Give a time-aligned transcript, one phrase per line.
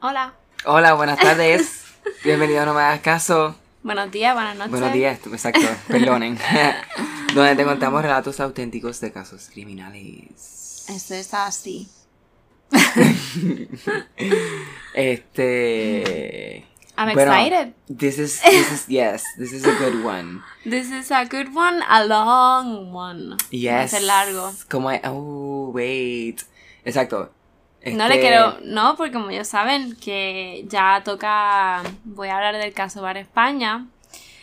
[0.00, 0.34] Hola.
[0.64, 1.82] Hola, buenas tardes.
[2.24, 3.56] Bienvenido a No Me Hagas Caso.
[3.82, 4.70] Buenos días, buenas noches.
[4.72, 6.38] Buenos días, exacto, perdonen.
[7.34, 10.84] Donde te contamos relatos auténticos de casos criminales.
[10.88, 11.88] Esto está así.
[14.94, 16.64] Este.
[16.96, 17.74] I'm bueno, excited.
[17.86, 20.42] This is, this is, yes, this is a good one.
[20.64, 23.30] This is a good one, a long one.
[23.30, 23.90] Va a Yes.
[23.92, 24.52] ser largo.
[24.68, 26.42] Como, oh, wait.
[26.84, 27.30] Exacto.
[27.84, 32.56] No le Este, quiero, no, porque como ya saben que ya toca, voy a hablar
[32.56, 33.86] del caso Bar España.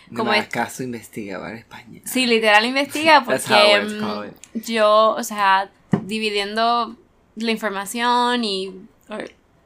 [0.10, 2.02] No como me es- caso, investiga España.
[2.06, 5.70] Sí, literal investiga porque mm, yo, o sea,
[6.04, 6.96] dividiendo
[7.36, 8.74] la información y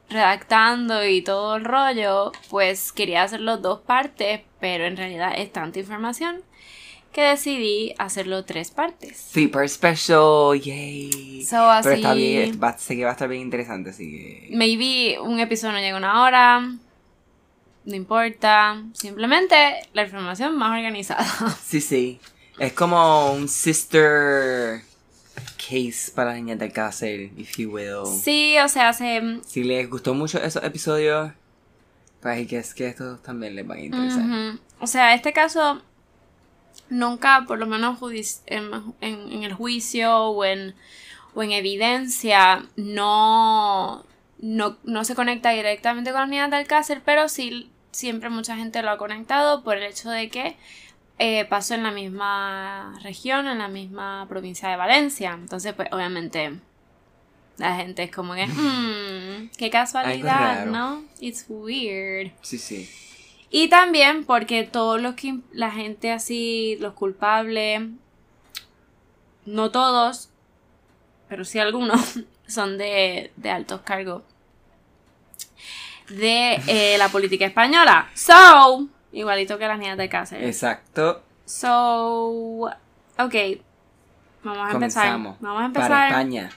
[0.08, 5.78] redactando y todo el rollo, pues quería hacerlo dos partes, pero en realidad es tanta
[5.78, 6.42] información
[7.12, 9.18] que decidí hacerlo tres partes.
[9.32, 11.44] Super special, yay.
[11.44, 14.56] So, así, Pero está bien, va, sé que va a estar bien interesante, así que.
[14.56, 16.60] maybe un episodio no llega una hora,
[17.84, 19.56] no importa, simplemente
[19.92, 21.26] la información más organizada.
[21.64, 22.20] Sí, sí.
[22.58, 24.82] Es como un sister
[25.56, 28.06] case para niñas del cárcel, if you will.
[28.22, 31.32] Sí, o sea, se, Si les gustó mucho esos episodios,
[32.20, 34.58] pues que es que estos también les van a interesar.
[34.78, 35.82] O sea, este caso
[36.90, 37.98] nunca, por lo menos
[38.46, 40.74] en, en- en el juicio o en,
[41.34, 44.04] o en evidencia, no,
[44.40, 48.82] no, no se conecta directamente con la unidad del cárcel, pero sí siempre mucha gente
[48.82, 50.56] lo ha conectado por el hecho de que
[51.18, 55.32] eh, pasó en la misma región, en la misma provincia de Valencia.
[55.32, 56.58] Entonces, pues obviamente
[57.58, 60.64] la gente es como que, "Hmm, qué casualidad.
[60.72, 61.02] ¿no?
[61.20, 62.32] It's weird.
[62.42, 62.88] Sí, sí.
[63.50, 67.82] Y también porque todos los que la gente así, los culpables,
[69.44, 70.30] no todos,
[71.28, 74.22] pero sí algunos, son de, de altos cargos
[76.10, 78.08] de eh, la política española.
[78.14, 80.44] So, igualito que las niñas de cárcel.
[80.44, 81.22] Exacto.
[81.44, 82.70] So,
[83.18, 83.34] ok.
[84.42, 85.12] Vamos a empezar.
[85.12, 85.36] Comenzamos.
[85.40, 86.08] Vamos a Para empezar.
[86.08, 86.50] España.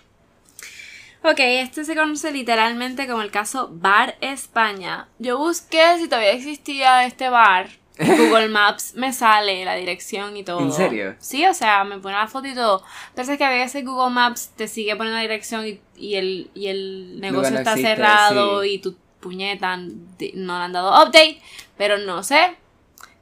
[1.24, 5.08] Ok, este se conoce literalmente como el caso Bar España.
[5.20, 7.70] Yo busqué si todavía existía este bar.
[7.98, 10.60] Google Maps me sale la dirección y todo.
[10.60, 11.16] ¿En serio?
[11.20, 12.84] Sí, o sea, me pone la foto y todo.
[13.10, 16.68] Entonces que a veces Google Maps te sigue poniendo la dirección y, y el, y
[16.68, 18.70] el negocio no está existe, cerrado sí.
[18.72, 21.40] y tu puñeta no le han dado update.
[21.78, 22.58] Pero no sé.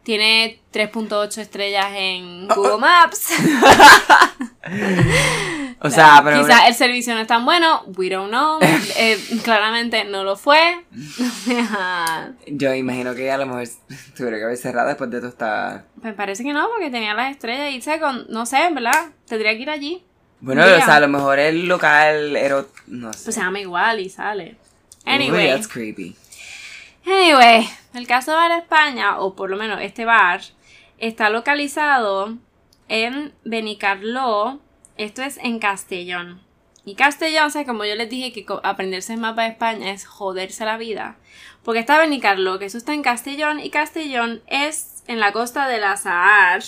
[0.04, 3.28] Tiene 3.8 estrellas en Oh, Google Maps.
[5.84, 6.42] O sea, pero.
[6.42, 8.60] Quizá el servicio no es tan bueno, we don't know.
[8.98, 10.86] Eh, claramente no lo fue.
[12.46, 13.68] Yo imagino que a lo mejor
[14.16, 15.86] tuviera que haber cerrado después de está.
[16.04, 19.62] Me parece que no, porque tenía las estrellas y con, no sé, verdad, tendría que
[19.62, 20.04] ir allí.
[20.40, 22.66] Bueno, o sea, a lo mejor el local era.
[22.88, 23.24] No sé.
[23.24, 24.58] Pues se llama igual y sale.
[25.06, 26.16] Uy, Anyway, that's creepy.
[27.06, 30.42] anyway, el caso de Bar España, o por lo menos este bar,
[31.00, 32.38] está localizado
[32.88, 34.60] en Benicarló,
[35.04, 36.42] esto es en Castellón.
[36.84, 40.06] Y Castellón, o sea, como yo les dije que aprenderse el mapa de España es
[40.06, 41.16] joderse la vida.
[41.64, 45.80] Porque está Benicarló, que eso está en Castellón, y Castellón es en la costa de
[45.80, 46.64] la Saar,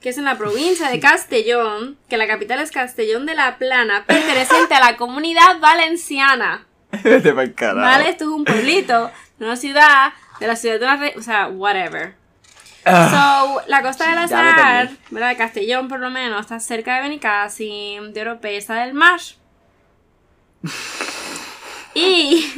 [0.00, 4.04] que es en la provincia de Castellón, que la capital es Castellón de la Plana,
[4.04, 6.66] perteneciente a la comunidad valenciana.
[7.04, 7.32] Vete.
[7.82, 8.08] ¿Vale?
[8.10, 10.96] Esto es un pueblito una ciudad, de la ciudad de una...
[10.96, 12.14] re- o sea, whatever.
[12.84, 15.00] Ah, So, la costa de la Ya me Sahar, perdí.
[15.10, 15.28] ¿verdad?
[15.30, 19.20] De Castellón por lo menos, está cerca de Benicassim, de Oropesa del Mar.
[21.94, 22.50] Y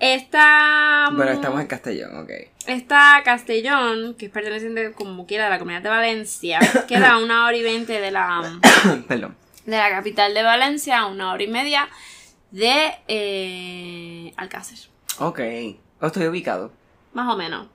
[0.00, 1.10] esta...
[1.12, 2.30] bueno, estamos en Castellón, ok.
[2.66, 7.46] Esta Castellón, que es perteneciente como quiera a la comunidad de Valencia, queda a una
[7.46, 8.58] hora y veinte de la,
[9.08, 9.36] Perdón.
[9.64, 11.88] de la capital de Valencia, a una hora y media
[12.50, 14.78] de eh, Alcácer.
[15.18, 15.40] Ok.
[16.00, 16.72] Oh, estoy ubicado.
[17.12, 17.68] Más o menos.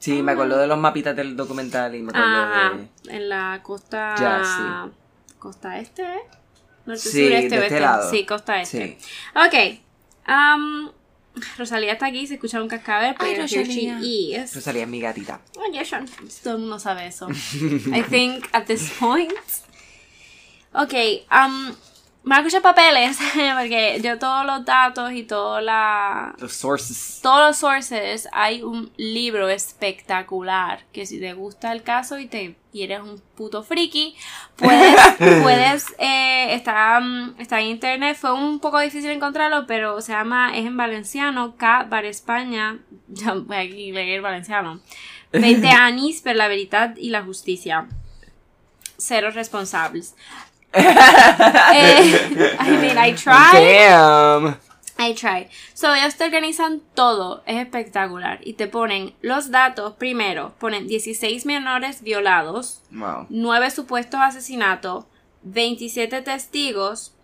[0.00, 2.72] Sí, me acuerdo de los mapitas del documental y me acuerdo Ajá,
[3.04, 3.16] de.
[3.16, 4.14] en la costa.
[4.18, 4.88] Ya,
[5.38, 6.02] Costa este.
[6.86, 7.80] Norte, Sí, sur, este, de este oeste.
[7.80, 8.10] lado.
[8.10, 8.98] Sí, costa este.
[8.98, 9.08] Sí.
[9.36, 9.80] Ok.
[10.24, 10.90] am,
[11.58, 14.54] Rosalía está aquí, se escucha un cascabel, pero Ay, she is.
[14.54, 15.40] Rosalía es mi gatita.
[15.58, 16.04] Oh, yeah, sure.
[16.42, 17.28] Todo el mundo sabe eso.
[17.94, 19.32] I think at this point.
[20.72, 20.94] Ok,
[21.30, 21.74] um,
[22.38, 23.18] escuchar papeles,
[23.58, 27.20] porque yo todos los datos y toda la, Los sources.
[27.22, 32.56] todos los sources, hay un libro espectacular que si te gusta el caso y te
[32.72, 34.14] y eres un puto friki,
[34.56, 34.94] puedes,
[35.42, 40.56] puedes, eh, está, mm, está en internet, fue un poco difícil encontrarlo, pero se llama,
[40.56, 42.78] es en valenciano, K Bar España,
[43.08, 44.80] ya voy aquí a leer valenciano,
[45.32, 47.88] 20 años per la veritat y la justicia,
[48.98, 50.14] cero responsables.
[51.72, 53.52] Eh, I mean, I tried.
[53.52, 54.56] Damn.
[54.98, 55.48] I try.
[55.72, 58.38] So, ellos te organizan todo, es espectacular.
[58.42, 63.26] Y te ponen los datos, primero, ponen 16 menores violados, Wow.
[63.30, 65.06] 9 supuestos asesinatos,
[65.42, 67.14] 27 testigos,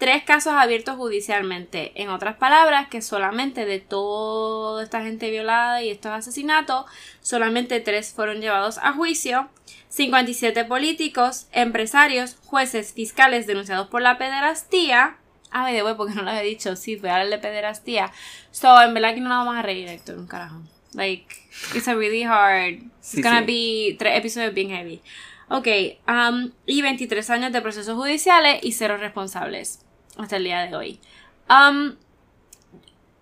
[0.00, 1.92] 3 casos abiertos judicialmente.
[1.94, 6.86] En otras palabras, que solamente de toda esta gente violada y estos asesinatos,
[7.20, 9.50] solamente 3 fueron llevados a juicio.
[9.90, 15.18] 57 políticos, empresarios, jueces, fiscales denunciados por la pederastía.
[15.50, 16.76] Ah, de wey, porque no lo había dicho.
[16.76, 18.10] Sí, fue a de pederastía.
[18.52, 20.62] So, en verdad que no nos vamos a reír, Héctor, un carajo.
[20.94, 21.26] Like,
[21.74, 22.84] it's a really hard.
[23.00, 23.92] Sí, it's gonna sí.
[23.92, 25.02] be tres episodios bien heavy.
[25.50, 25.68] Ok,
[26.08, 29.84] um, y 23 años de procesos judiciales y cero responsables
[30.22, 31.00] hasta el día de hoy.
[31.48, 31.96] Um,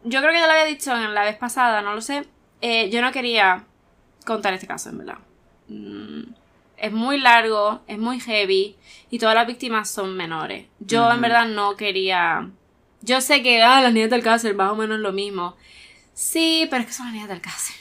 [0.05, 2.25] yo creo que ya lo había dicho en la vez pasada, no lo sé.
[2.61, 3.65] Eh, yo no quería
[4.25, 5.19] contar este caso, en verdad.
[5.69, 6.23] Mm,
[6.77, 8.77] es muy largo, es muy heavy
[9.11, 10.67] y todas las víctimas son menores.
[10.79, 12.51] Yo en verdad no quería...
[13.01, 15.57] Yo sé que ah, las niñas del cáncer más o menos lo mismo.
[16.15, 17.77] Sí, pero es que son las niñas del cáncer.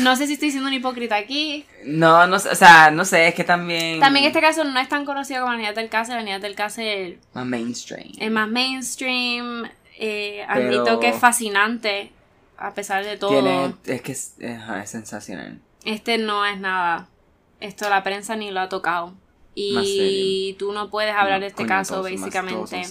[0.00, 1.64] No sé si estoy siendo un hipócrita aquí.
[1.84, 4.00] No, no sé, o sea, no sé, es que también.
[4.00, 6.16] También este caso no es tan conocido como las niñas del cáncer.
[6.16, 8.10] Las niñas del cáncer Más mainstream.
[8.18, 9.64] es más mainstream.
[9.98, 12.10] Eh, Pero- que es fascinante
[12.58, 13.30] a pesar de todo.
[13.30, 15.60] Tiene, es que es, es sensacional.
[15.84, 17.08] Este no es nada.
[17.60, 19.14] Esto la prensa ni lo ha tocado.
[19.54, 22.82] Y tú no puedes hablar No, de este coño, caso, básicamente.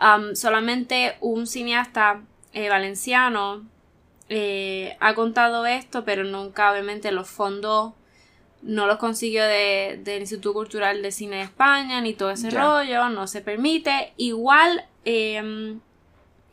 [0.00, 2.20] Um, solamente un cineasta
[2.52, 3.64] eh, valenciano
[4.28, 7.94] eh, ha contado esto, pero nunca, obviamente, los fondos
[8.62, 13.08] no los consiguió de- del Instituto Cultural de Cine de España, ni todo ese rollo,
[13.08, 14.12] no se permite.
[14.16, 15.76] Igual, eh,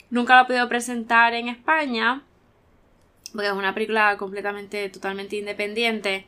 [0.09, 2.21] nunca lo ha podido presentar en España,
[3.33, 6.25] porque es una película completamente, totalmente independiente.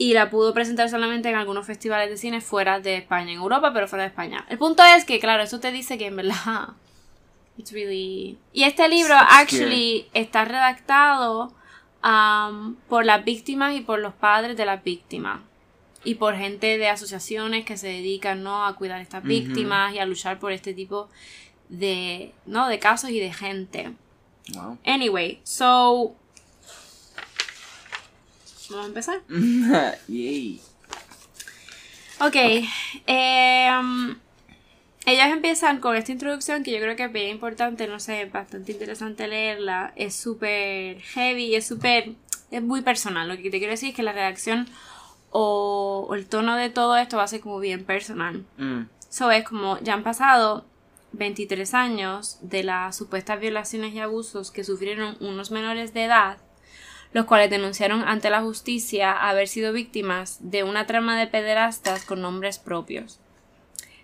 [0.00, 3.72] Y la pudo presentar solamente en algunos festivales de cine fuera de España, en Europa,
[3.74, 4.46] pero fuera de España.
[4.48, 6.68] El punto es que, claro, eso te dice que en verdad.
[7.58, 8.38] It's really.
[8.52, 11.52] Y este libro, actually, está redactado
[12.04, 15.40] um, por las víctimas y por los padres de las víctimas.
[16.04, 18.64] Y por gente de asociaciones que se dedican ¿no?
[18.64, 21.08] a cuidar a estas víctimas y a luchar por este tipo
[21.68, 22.68] de, ¿no?
[22.68, 23.92] de casos y de gente.
[24.54, 24.78] Wow.
[24.86, 26.14] Anyway, so.
[28.70, 29.20] Vamos a empezar.
[30.08, 30.60] Yay.
[32.20, 32.36] Ok.
[33.06, 34.16] em,
[35.08, 38.72] ellos empiezan con esta introducción que yo creo que es bien importante, no sé, bastante
[38.72, 39.92] interesante leerla.
[39.96, 42.12] Es súper heavy, es súper.
[42.50, 43.28] Es muy personal.
[43.28, 44.68] Lo que te quiero decir es que la redacción
[45.30, 48.44] o, o el tono de todo esto va a ser como bien personal.
[48.56, 48.82] Mm.
[49.08, 50.64] So es como ya han pasado
[51.12, 56.38] 23 años de las supuestas violaciones y abusos que sufrieron unos menores de edad,
[57.12, 62.20] los cuales denunciaron ante la justicia haber sido víctimas de una trama de pederastas con
[62.20, 63.20] nombres propios.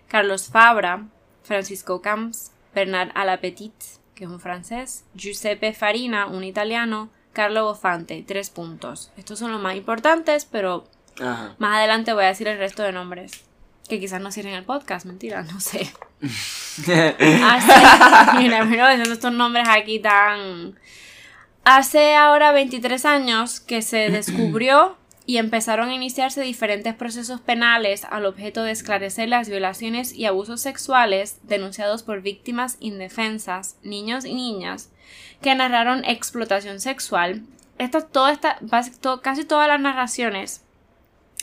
[0.07, 1.05] Carlos Fabra,
[1.43, 3.73] Francisco Camps, Bernard Alapetit,
[4.15, 9.11] que es un francés, Giuseppe Farina, un italiano, Carlo Bofante, tres puntos.
[9.17, 10.87] Estos son los más importantes, pero
[11.19, 11.55] Ajá.
[11.59, 13.43] más adelante voy a decir el resto de nombres.
[13.89, 15.91] Que quizás no cierren el podcast, mentira, no sé.
[16.21, 17.73] Hace,
[18.37, 20.79] mira, mira, estos nombres aquí tan...
[21.63, 24.97] Hace ahora 23 años que se descubrió
[25.27, 30.61] y empezaron a iniciarse diferentes procesos penales al objeto de esclarecer las violaciones y abusos
[30.61, 34.91] sexuales denunciados por víctimas indefensas, niños y niñas,
[35.41, 37.41] que narraron explotación sexual.
[37.77, 38.59] Esta, toda esta,
[39.21, 40.61] casi todas las narraciones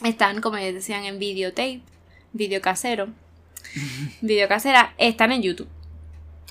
[0.05, 1.83] están, como les decían, en videotape,
[2.33, 3.09] video casero,
[4.21, 5.69] video casera, están en YouTube.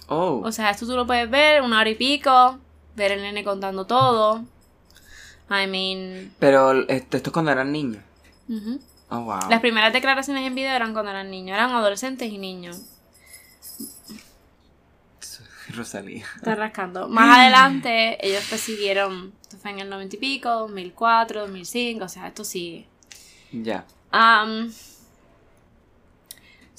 [0.07, 0.41] oh.
[0.43, 2.59] O sea, esto tú lo puedes ver una hora y pico,
[2.95, 4.43] ver el nene contando todo.
[5.51, 8.03] I mean, Pero esto, esto es cuando eran niños.
[8.47, 8.79] ujú.
[9.13, 9.39] Oh, wow.
[9.49, 12.81] las primeras declaraciones en video eran cuando eran niños, eran adolescentes y niños.
[15.75, 16.25] Rosalía.
[16.35, 17.07] Está rascando.
[17.07, 22.09] Más adelante, ellos pues siguieron, esto fue en el 90 y pico, 2004, 2005, o
[22.09, 22.87] sea, esto sigue.
[23.51, 23.85] Ya.
[24.13, 24.71] Um,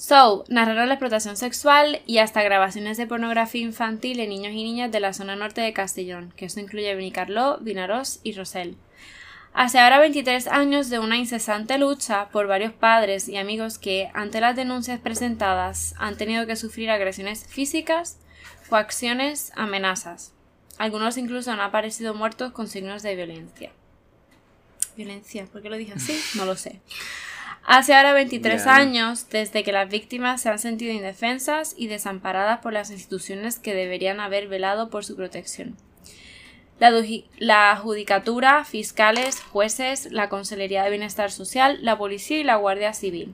[0.03, 4.91] so, narraron la explotación sexual y hasta grabaciones de pornografía infantil en niños y niñas
[4.91, 8.75] de la zona norte de Castellón, que eso incluye Benicarló, Vinarós y Rosell.
[9.53, 14.41] Hace ahora 23 años de una incesante lucha por varios padres y amigos que, ante
[14.41, 18.17] las denuncias presentadas, han tenido que sufrir agresiones físicas,
[18.67, 20.33] coacciones, amenazas.
[20.77, 23.71] Algunos incluso han aparecido muertos con signos de violencia.
[24.97, 26.19] Violencia, ¿por qué lo dije así?
[26.35, 26.81] No lo sé.
[27.65, 28.75] Hace ahora 23 Ya.
[28.75, 33.73] años desde que las víctimas se han sentido indefensas y desamparadas por las instituciones que
[33.73, 35.77] deberían haber velado por su protección.
[37.39, 43.33] La judicatura, fiscales, jueces, la Consejería de Bienestar Social, la Policía y la Guardia Civil.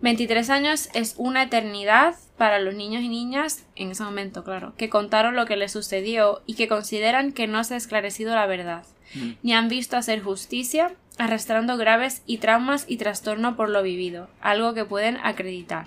[0.00, 4.88] 23 años es una eternidad para los niños y niñas, en ese momento, claro, que
[4.88, 8.84] contaron lo que les sucedió y que consideran que no se ha esclarecido la verdad,
[9.14, 9.30] Mm.
[9.42, 14.74] ni han visto hacer justicia, arrastrando graves y traumas y trastorno por lo vivido, algo
[14.74, 15.86] que pueden acreditar.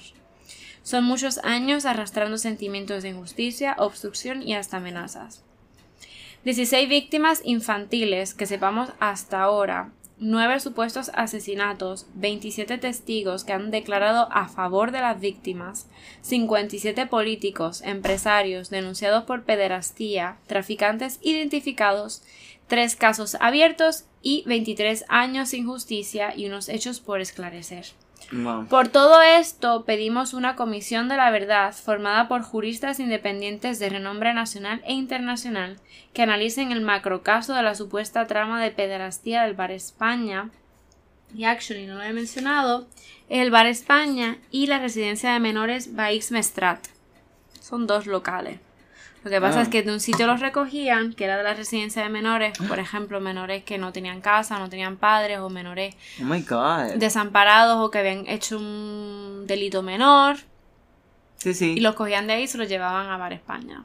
[0.84, 5.44] Son muchos años arrastrando sentimientos de injusticia, obstrucción y hasta amenazas.
[6.46, 14.28] 16 víctimas infantiles que sepamos hasta ahora, 9 supuestos asesinatos, 27 testigos que han declarado
[14.32, 15.88] a favor de las víctimas,
[16.22, 22.22] 57 políticos, empresarios denunciados por pederastía, traficantes identificados,
[22.68, 27.86] 3 casos abiertos y 23 años sin justicia y unos hechos por esclarecer.
[28.70, 34.34] Por todo esto, pedimos una comisión de la verdad formada por juristas independientes de renombre
[34.34, 35.80] nacional e internacional
[36.14, 40.52] que analicen el macrocaso de la supuesta trama de pederastía del Bar España.
[41.34, 42.88] Y actually, no lo he mencionado,
[43.30, 46.86] el Bar España y la residencia de menores Baix Mestrat.
[47.60, 48.60] Son dos locales.
[49.24, 49.64] Lo que pasa Ah.
[49.64, 52.80] es que de un sitio los recogían, que era de la residencia de menores, por
[52.80, 56.96] ejemplo, menores que no tenían casa, no tenían padres, o menores Oh my god.
[56.96, 60.38] desamparados o que habían hecho un delito menor
[61.38, 61.74] Sí, sí.
[61.78, 63.82] y los cogían de ahí y se los llevaban a Bar España.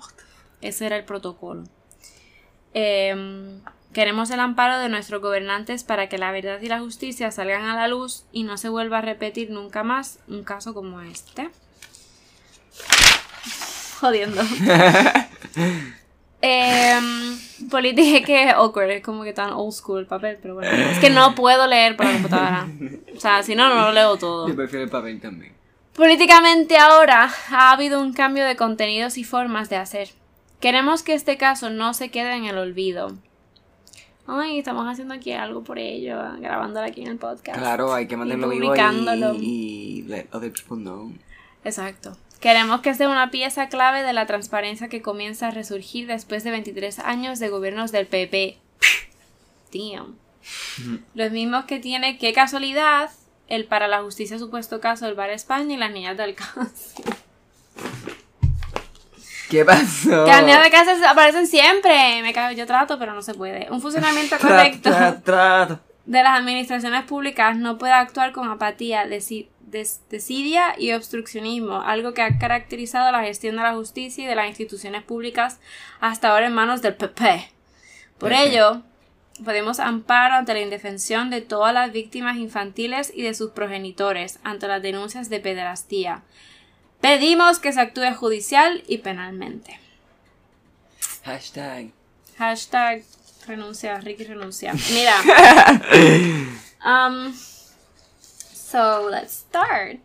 [0.60, 1.64] Ese era el protocolo.
[2.72, 3.60] Em,
[3.92, 7.74] queremos el amparo de nuestros gobernantes para que la verdad y la justicia salgan a
[7.76, 11.50] la luz y no se vuelva a repetir nunca más un caso como este.
[14.00, 14.42] Jodiendo.
[16.46, 17.38] Em,
[17.70, 20.70] política que awkward, es como que tan old school el papel, pero bueno.
[20.70, 22.68] Es que no puedo leer por la computadora.
[23.16, 24.48] O sea, si no, no lo leo todo.
[24.48, 25.54] Yo prefiero el papel también.
[25.94, 30.10] Políticamente ahora ha habido un cambio de contenidos y formas de hacer.
[30.60, 33.12] Queremos que este caso no se quede en el olvido.
[34.26, 37.58] Ay, estamos haciendo aquí algo por ello, grabándolo aquí en el podcast.
[37.58, 39.34] Claro, hay que mantenerlo vivo publicándolo.
[39.34, 41.12] y, y let other people know.
[41.64, 42.16] Exacto.
[42.44, 46.50] Queremos que sea una pieza clave de la transparencia que comienza a resurgir después de
[46.50, 48.58] 23 años de gobiernos del PP.
[49.72, 50.18] Damn.
[51.14, 53.08] Los mismos que tiene, qué casualidad,
[53.48, 57.04] el para la justicia supuesto caso del Bar España y las niñas del cáncer.
[59.48, 60.24] ¿Qué pasó?
[60.26, 62.20] Que las niñas de cáncer aparecen siempre.
[62.20, 63.70] Me cago, yo trato, pero no se puede.
[63.70, 65.80] Un funcionamiento correcto Trato, trato.
[66.04, 69.30] de las administraciones públicas no puede actuar con apatía, des-
[70.08, 74.48] desidia y obstruccionismo, algo que ha caracterizado la gestión de la justicia y de las
[74.48, 75.60] instituciones públicas
[76.00, 77.50] hasta ahora en manos del PP.
[78.18, 78.82] Por ello,
[79.44, 84.68] pedimos amparo ante la indefensión de todas las víctimas infantiles y de sus progenitores ante
[84.68, 86.22] las denuncias de pederastía.
[87.00, 89.78] Pedimos que se actúe judicial y penalmente.
[91.24, 91.90] Hashtag.
[92.38, 93.02] Hashtag
[93.46, 94.72] renuncia, Ricky renuncia.
[94.92, 95.14] Mira.
[96.84, 97.34] um,
[98.74, 100.00] so let's start.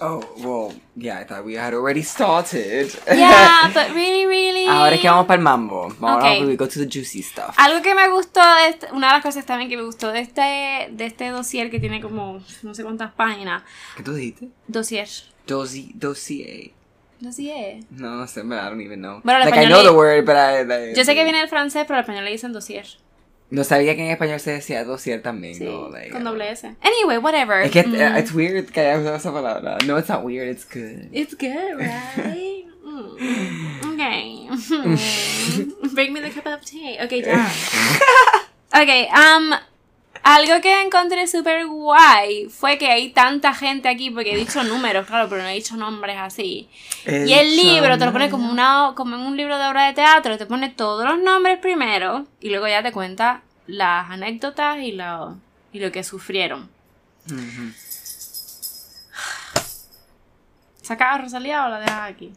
[0.00, 2.90] Oh, well, yeah, I thought we had already started.
[3.06, 4.66] Yeah, but really, really.
[4.68, 5.88] Ahora es que vamos para el mambo.
[6.00, 6.46] Vamos Ok.
[6.46, 7.54] we go to the juicy stuff.
[7.58, 10.88] Algo que me gustó de una de las cosas también que me gustó de este,
[10.92, 13.62] de este dossier que tiene como no sé cuántas páginas.
[13.96, 14.48] ¿Qué tú dijiste?
[14.68, 15.08] Dossier.
[15.46, 16.72] Dosi, dossier.
[17.20, 17.84] Dossier.
[17.90, 19.20] No, no sé, I don't even know.
[19.22, 20.64] Bueno, like, I español know le- the word, but I...
[20.64, 22.84] like, Yo sé que viene del francés, pero al español le dicen dossier.
[23.54, 26.74] No sabía que en español se decía dossier también, Sí, no, like, con doble S.
[26.82, 27.62] Anyway, whatever.
[27.62, 27.94] Es que Mm.
[28.14, 29.78] uh, it's weird que haya usado esa palabra.
[29.86, 31.08] No, it's not weird, it's good.
[31.12, 32.66] It's good, right?
[32.84, 33.80] Mm.
[33.94, 34.48] Okay.
[35.94, 36.98] Bring me the cup of tea.
[37.04, 37.48] Okay, ya.
[38.76, 39.52] Okay, um,
[40.24, 45.06] algo que encontré súper guay fue que hay tanta gente aquí, porque he dicho números,
[45.06, 46.68] claro, pero no he dicho nombres así.
[47.06, 49.92] Y el libro te lo pone como, una, como en un libro de obra de
[49.92, 54.92] teatro, te pone todos los nombres primero y luego ya te cuenta las anécdotas y
[54.92, 55.36] lo,
[55.72, 56.68] y lo que sufrieron.
[60.82, 62.32] ¿Sacas a Rosalía o la dejas aquí?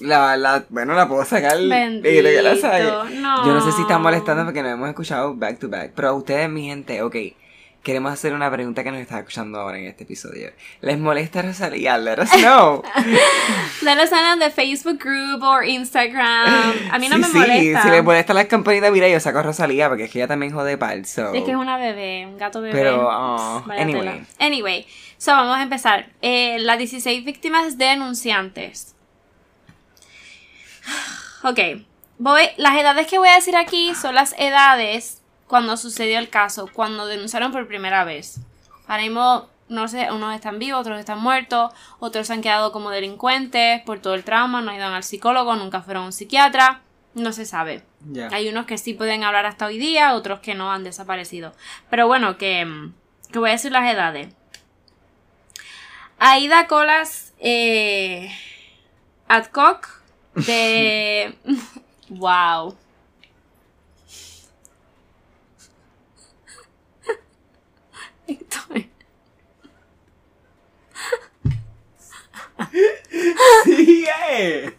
[0.00, 1.58] La, la, bueno, la puedo sacar.
[1.58, 3.46] Bendito, y la no.
[3.46, 5.92] Yo no sé si está molestando porque nos hemos escuchado back to back.
[5.94, 7.16] Pero a ustedes, mi gente, ok.
[7.84, 10.50] Queremos hacer una pregunta que nos está escuchando ahora en este episodio.
[10.80, 11.98] ¿Les molesta Rosalía?
[11.98, 12.82] Let us know.
[13.82, 16.72] Let us know en the Facebook group o Instagram.
[16.90, 17.82] A mí no sí, me sí, molesta.
[17.82, 20.54] si les molesta las campanitas, mira, yo saco a Rosalía porque es que ella también
[20.54, 21.04] jode pal.
[21.04, 21.34] So.
[21.34, 22.72] Es que es una bebé, un gato bebé.
[22.72, 24.00] Pero, oh, anyway.
[24.00, 24.26] tela.
[24.38, 24.86] Anyway,
[25.18, 26.06] so vamos a empezar.
[26.22, 28.94] Eh, las 16 víctimas denunciantes.
[31.46, 31.58] Ok,
[32.16, 36.68] voy, las edades que voy a decir aquí son las edades cuando sucedió el caso,
[36.72, 38.40] cuando denunciaron por primera vez.
[38.86, 42.90] Ahora mismo, no sé, unos están vivos, otros están muertos, otros se han quedado como
[42.90, 46.80] delincuentes por todo el trauma, no han ido al psicólogo, nunca fueron a un psiquiatra,
[47.14, 47.82] no se sabe.
[48.32, 51.52] Hay unos que sí pueden hablar hasta hoy día, otros que no han desaparecido.
[51.88, 52.92] Pero bueno, que, mm,
[53.32, 54.28] que voy a decir las edades.
[56.18, 58.30] Aida Colas eh,
[59.28, 59.88] Adcock
[60.34, 61.36] de...
[62.10, 62.76] wow.
[68.26, 68.90] Estoy-
[73.64, 74.74] ¡Sigue!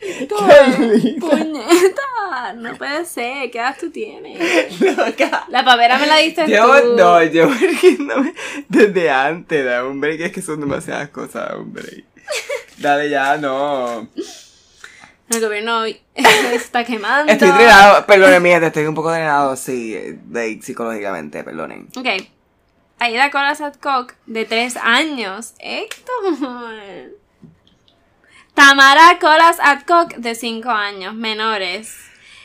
[0.00, 4.80] estoy- Puñeta, no puede ser, ¿qué edad tú tienes?
[4.80, 5.46] Loca.
[5.48, 6.96] La papera me la diste Llevo, tú.
[6.96, 8.34] no, llevo riéndome
[8.68, 12.04] desde antes, da un break, es que son demasiadas cosas, un break.
[12.78, 14.08] Dale ya, no.
[15.28, 15.84] El gobierno
[16.52, 17.32] está quemando.
[17.32, 21.88] Estoy drenado, perdonen mi gente, estoy un poco drenado, sí, de, psicológicamente, perdonen.
[21.96, 22.06] Ok.
[22.98, 25.54] Aida Colas Adcock, de 3 años.
[25.58, 27.18] Héctor.
[28.54, 31.94] Tamara Colas Adcock, de 5 años, menores.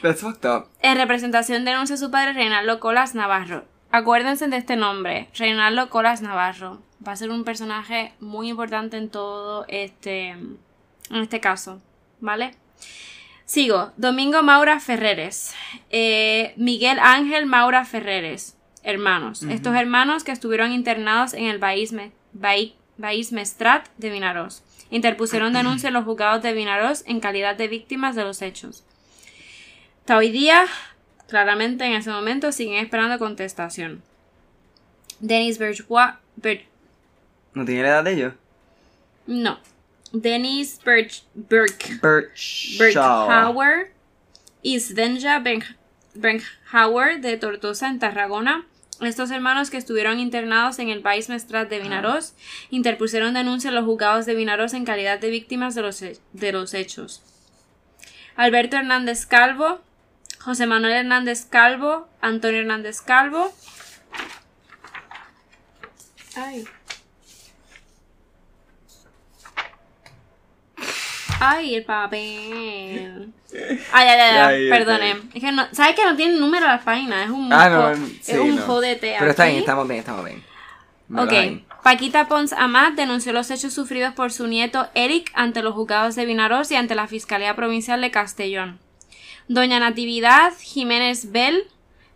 [0.02, 0.68] That's fucked up.
[0.82, 3.66] En representación denuncia a su padre Reinaldo Colas Navarro.
[3.92, 6.82] Acuérdense de este nombre, Reinaldo Colas Navarro.
[7.06, 10.60] Va a ser un personaje muy importante en todo este, en
[11.12, 11.82] este caso,
[12.20, 12.56] ¿vale?
[13.46, 13.92] Sigo.
[13.98, 15.54] Domingo Maura Ferreres.
[15.90, 18.58] Eh, Miguel Ángel Maura Ferreres.
[18.84, 19.44] Hermanos.
[19.44, 24.64] Estos hermanos que estuvieron internados en el Baís, Me- Baí- Baís Mestrat de Vinaroz.
[24.90, 28.84] Interpusieron denuncia en los juzgados de Vinaroz en calidad de víctimas de los hechos.
[30.00, 30.66] Hasta hoy día,
[31.30, 34.02] claramente en ese momento, siguen esperando contestación.
[35.20, 36.14] Denis Bourgeois.
[36.36, 36.66] Ber-
[37.54, 38.34] ¿No tiene la edad de ellos?
[39.28, 39.60] no.
[40.14, 41.24] Denis Birch.
[41.36, 42.78] Birch.
[42.78, 43.94] Berghauer
[44.62, 45.42] y Svenja
[46.16, 48.66] Berghauer de Tortosa en Tarragona.
[49.02, 52.34] Estos hermanos que estuvieron internados en el país Mestrat de Vinaroz
[52.70, 56.52] interpusieron denuncia en los juzgados de Vinaroz en calidad de víctimas de los, he- de
[56.52, 57.22] los hechos.
[58.36, 59.82] Alberto Hernández Calvo,
[60.40, 63.52] José Manuel Hernández Calvo, Antonio Hernández Calvo.
[66.36, 66.66] Ay.
[71.44, 73.34] Ay, el papel.
[73.92, 75.12] Ay, ay, ay, ay, perdone.
[75.34, 77.26] Es que no, ¿sabes que no tiene número las páginas?
[77.26, 78.62] Es un Ah, no, jo- sí, es un no.
[78.62, 80.44] jodete Pero está bien, estamos bien, estamos bien.
[81.08, 81.64] Me Ok.
[81.84, 86.26] Paquita Pons Amat denunció los hechos sufridos por su nieto Eric ante los juzgados de
[86.26, 88.80] Vinaroz y ante la Fiscalía Provincial de Castellón.
[89.48, 91.64] Doña Natividad Jiménez Bell,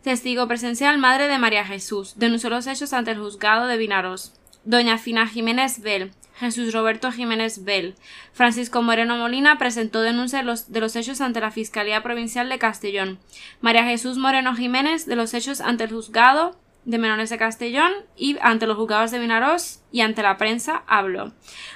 [0.03, 4.33] testigo presencial, madre de María Jesús, denunció los hechos ante el juzgado de Vinaroz.
[4.63, 7.95] Doña Fina Jiménez Bell, Jesús Roberto Jiménez Bell,
[8.34, 12.60] Francisco Moreno Molina presentó denuncia de los, de los hechos ante la Fiscalía Provincial de
[12.60, 13.19] Castellón.
[13.62, 18.38] María Jesús Moreno Jiménez de los hechos ante el juzgado de menores de Castellón y
[18.41, 21.34] ante los juzgados de Vinaroz y ante la prensa habló.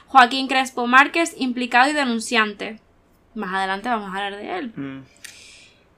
[0.07, 2.79] Joaquín Crespo Márquez, implicado y denunciante.
[3.35, 4.73] Más adelante vamos a hablar de él.
[4.75, 5.03] Mm.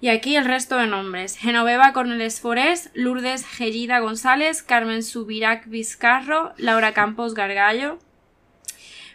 [0.02, 1.38] Y aquí el resto de nombres.
[1.38, 8.00] Genoveva Corneles Forés, Lourdes Gellida González, Carmen Subirac Vizcarro, Laura Campos Gargallo,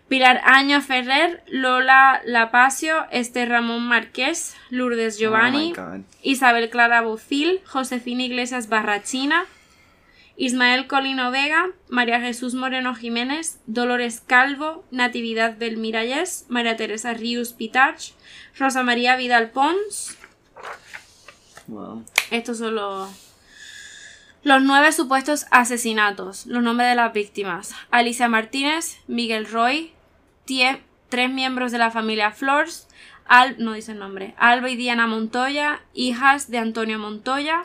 [0.09, 6.01] Pilar Año Ferrer, Lola Lapacio, Esther Ramón Márquez, Lourdes Giovanni, Oh God.
[6.23, 9.47] Isabel Clara Bofil, Josefina Iglesias Barrachina,
[10.37, 18.13] Ismael Colino Vega, María Jesús Moreno Jiménez, Dolores Calvo, Natividad Belmiralles, María Teresa Ríos Pitach,
[18.59, 20.17] Rosa María Vidal Pons.
[21.67, 22.05] Wow.
[22.31, 23.09] Estos son los,
[24.45, 26.47] los nueve supuestos asesinatos.
[26.47, 27.75] Los nombres de las víctimas.
[27.91, 29.93] Alicia Martínez, Miguel Roy,
[31.09, 32.89] tres miembros de la familia Flores,
[33.27, 37.65] Al, no dice el nombre, Alba y Diana Montoya, hijas de Antonio Montoya,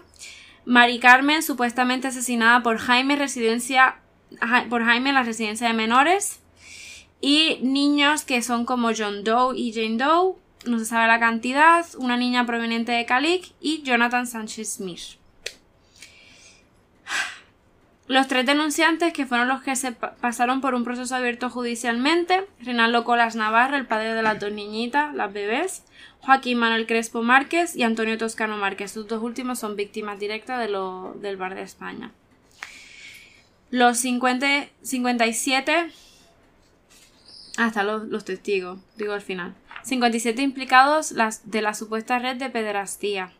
[0.65, 3.98] Mari Carmen, supuestamente asesinada por Jaime, residencia,
[4.70, 6.41] por Jaime en la residencia de menores,
[7.20, 11.86] y niños que son como John Doe y Jane Doe, no se sabe la cantidad,
[11.98, 15.20] una niña proveniente de Calic y Jonathan Sánchez Smith.
[18.12, 22.45] Los tres denunciantes, que fueron los que se pa- pasaron por un proceso abierto judicialmente,
[22.60, 25.84] Reinaldo Colas Navarro, el padre de las dos niñitas, las bebés,
[26.19, 28.91] Joaquín Manuel Crespo Márquez y Antonio Toscano Márquez.
[28.91, 32.12] Estos dos últimos son víctimas directas de lo- del bar de España.
[33.69, 35.89] Los 50, 57
[37.58, 39.56] hasta los, los testigos, digo al final.
[39.84, 43.32] 57 implicados las, de la supuesta red de pederastía.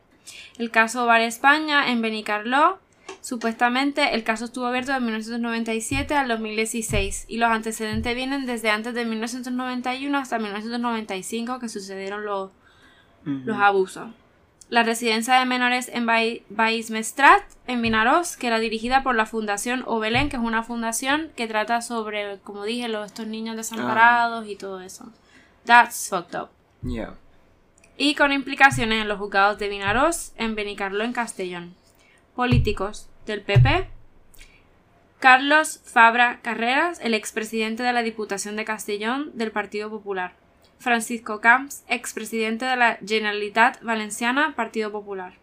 [0.58, 2.80] El caso Bar España en Benicarló.
[3.22, 8.94] Supuestamente el caso estuvo abierto de 1997 al 2016 y los antecedentes vienen desde antes
[8.96, 12.50] de 1991 hasta 1995 que sucedieron los,
[13.24, 14.10] los abusos.
[14.70, 19.26] La residencia de menores en Bai- Baix Mestrat, en Vinaroz, que era dirigida por la
[19.26, 24.48] Fundación Obelén, que es una fundación que trata sobre, como dije, los, estos niños desamparados
[24.48, 25.12] y todo eso.
[25.66, 26.50] That's fucked up.
[26.84, 27.16] Yeah.
[27.98, 31.76] Y con implicaciones en los juzgados de Vinaroz, en Benicarló, en Castellón.
[32.36, 33.88] Políticos del PP.
[35.20, 40.34] Carlos Fabra Carreras, el expresidente de la Diputación de Castellón del Partido Popular.
[40.80, 45.34] Francisco Camps, expresidente de la Generalitat Valenciana, Partido Popular.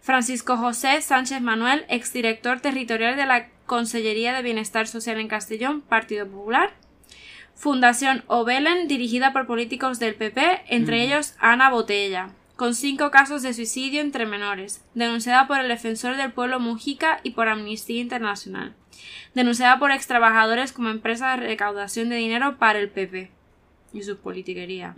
[0.00, 6.26] Francisco José Sánchez Manuel, exdirector territorial de la Consellería de Bienestar Social en Castellón, Partido
[6.26, 6.72] Popular.
[7.54, 13.54] Fundación Obelen, dirigida por políticos del PP, entre ellos Ana Botella, con cinco casos de
[13.54, 18.74] suicidio entre menores, denunciada por el defensor del pueblo Mujica y por Amnistía Internacional,
[19.34, 23.30] denunciada por extrabajadores como empresa de recaudación de dinero para el PP
[23.94, 24.94] y sus politiquerías.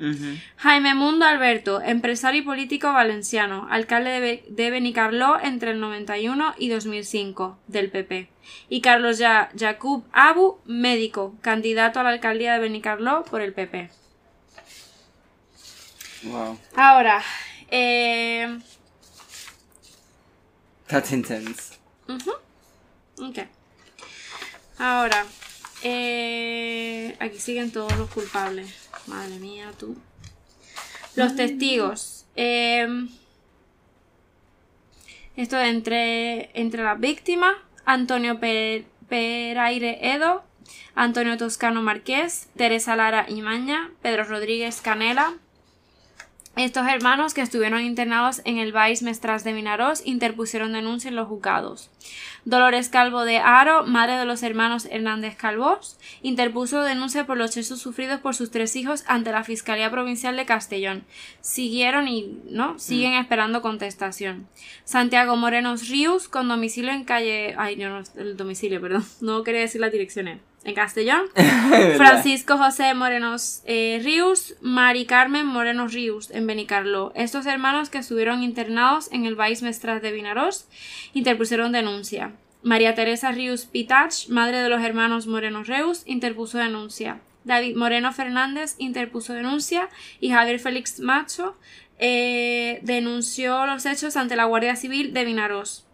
[0.57, 6.55] Jaime Mundo Alberto, empresario y político valenciano, alcalde de, Be de Benicarló entre el 91
[6.59, 8.29] y 2005, del PP.
[8.70, 13.88] Y Carlos ya Jacob Abu, médico, candidato a la alcaldía de Benicarló por el PP.
[16.25, 16.59] Wow.
[16.77, 17.22] Ahora,
[17.72, 18.58] eh,
[20.88, 21.78] That's intense.
[23.18, 23.38] ok.
[24.78, 25.24] Ahora,
[25.82, 28.88] eh, aquí siguen todos los culpables.
[29.06, 29.96] Madre mía, tú.
[31.16, 32.26] Los testigos.
[32.37, 32.87] Eh,
[35.37, 37.54] esto de entre, entre las víctimas,
[37.87, 40.42] Antonio Pe- Peraire Edo,
[40.94, 45.38] Antonio Toscano Marqués, Teresa Lara Imaña, Pedro Rodríguez Canela.
[46.56, 51.26] Estos hermanos que estuvieron internados en el Baix Mestras de Vinarós interpusieron denuncia en los
[51.26, 51.90] juzgados.
[52.44, 57.80] Dolores Calvo de Aro, madre de los hermanos Hernández Calvós, interpuso denuncia por los hechos
[57.80, 61.04] sufridos por sus tres hijos ante la Fiscalía Provincial de Castellón.
[61.40, 64.46] Siguieron y no siguen esperando contestación.
[64.84, 67.54] Santiago Morenos Ríos, con domicilio en calle.
[67.56, 69.06] Ay, no, no, el domicilio, perdón.
[69.22, 70.40] No quería decir las direcciones.
[70.64, 71.22] En Castellón.
[71.96, 77.12] Francisco José Morenos eh, Ríos, Mari Carmen Morenos Ríos, en Benicarló.
[77.14, 80.68] Estos hermanos que estuvieron internados en el Baix Mestras de Vinarós
[81.14, 82.33] interpusieron denuncia.
[82.62, 87.20] María Teresa Ríos Pitach, madre de los hermanos Morenos Reus, interpuso denuncia.
[87.44, 89.88] David Moreno Fernández interpuso denuncia
[90.20, 91.57] y Javier Félix Macho
[91.98, 95.87] eh, denunció los hechos ante la Guardia Civil de Vinarós.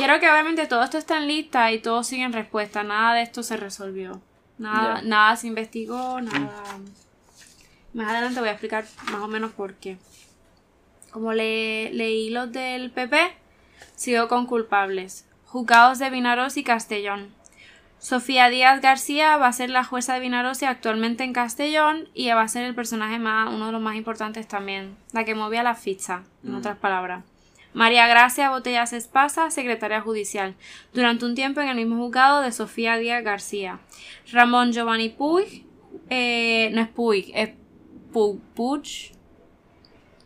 [0.00, 2.82] Quiero que obviamente todo esto está en lista y todos siguen respuesta.
[2.82, 4.22] Nada de esto se resolvió.
[4.56, 6.64] Nada, nada se investigó, nada.
[7.92, 9.98] Más adelante voy a explicar más o menos por qué.
[11.10, 13.18] Como le, leí los del PP,
[13.94, 15.26] sigo con culpables.
[15.44, 17.34] Juzgados de Vinaros y Castellón.
[17.98, 22.30] Sofía Díaz García va a ser la jueza de Vinaros y actualmente en Castellón y
[22.30, 25.62] va a ser el personaje más, uno de los más importantes también, la que movía
[25.62, 27.22] la ficha, en otras palabras.
[27.72, 30.54] María Gracia Botellas Espasa, secretaria judicial,
[30.92, 33.78] durante un tiempo en el mismo juzgado de Sofía Díaz García.
[34.32, 35.64] Ramón Giovanni Puig,
[36.08, 37.50] eh, no es Puig, es
[38.12, 39.12] Pu- Puig.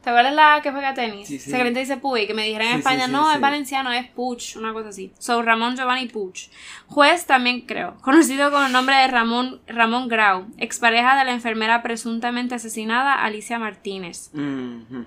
[0.03, 1.27] ¿Te acuerdas la que juega tenis?
[1.27, 1.51] Sí, sí.
[1.51, 4.07] Se creen que dice Puig, que me dijeron en Sí, España, no, es valenciano, es
[4.09, 5.13] Puig, una cosa así.
[5.19, 6.51] So, Ramón Giovanni Puig.
[6.89, 11.83] Juez también creo, conocido con el nombre de Ramón, Ramón Grau, expareja de la enfermera
[11.83, 14.29] presuntamente asesinada Alicia Martínez.
[14.35, 15.07] Mhm.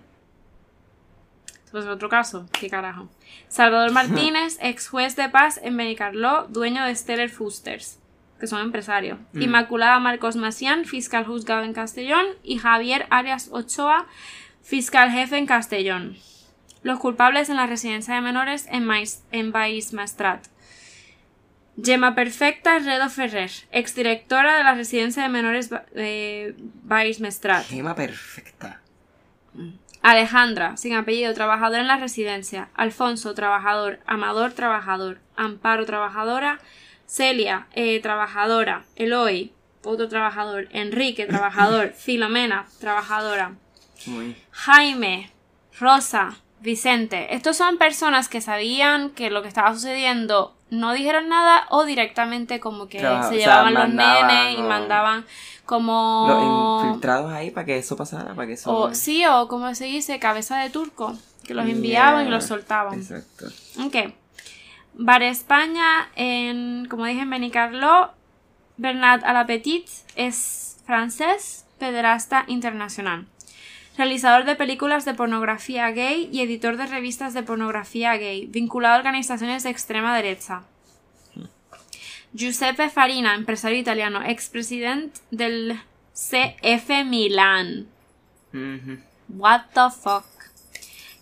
[1.78, 3.08] Pues otro caso, qué carajo.
[3.50, 8.00] Salvador Martínez, ex juez de paz en Benicarló, dueño de Steller Fusters,
[8.40, 9.20] que son empresarios.
[9.44, 12.26] Inmaculada Marcos Macián, fiscal juzgado en Castellón.
[12.42, 14.08] Y Javier Arias Ochoa,
[14.64, 16.18] fiscal jefe en Castellón.
[16.82, 20.48] Los culpables en la residencia de menores en, Mais, en Baix Maestrat.
[21.80, 27.68] Gemma Perfecta Redo Ferrer, exdirectora de la residencia de menores Ba- eh, Baix Maestrat.
[27.68, 28.82] Gema perfecta.
[30.02, 32.70] Alejandra, sin apellido, trabajadora en la residencia.
[32.76, 34.00] Alfonso, trabajador.
[34.06, 35.20] Amador, trabajador.
[35.36, 36.60] Amparo, trabajadora.
[37.06, 38.84] Celia, eh, trabajadora.
[38.96, 39.52] Eloy,
[39.84, 40.68] otro trabajador.
[40.72, 41.94] Enrique, trabajador.
[41.98, 43.54] Filomena, trabajadora.
[44.52, 45.32] Jaime,
[45.80, 47.36] Rosa, Vicente.
[47.36, 52.60] Estos son personas que sabían que lo que estaba sucediendo no dijeron nada o directamente
[52.60, 55.26] como que se o sea, llevaban los nenes y o- mandaban
[55.68, 56.26] como...
[56.28, 58.76] Los infiltrados ahí para que eso pasara, para que eso.
[58.76, 62.36] O, sí, o como se dice, cabeza de turco, que los enviaban y Yeah.
[62.36, 63.00] los soltaban.
[63.00, 63.46] Exacto.
[63.86, 64.14] Ok.
[64.96, 68.12] Bar España, en, como dije, en Benicarló,
[68.78, 73.28] Bernard Alapetit es francés, pederasta internacional.
[73.98, 78.98] Realizador de películas de pornografía gay y editor de revistas de pornografía gay, vinculado a
[79.00, 80.64] organizaciones de extrema derecha.
[82.34, 85.80] Giuseppe Farina, empresario italiano, expresidente del
[86.14, 87.88] CF Milán.
[89.30, 90.26] What the fuck.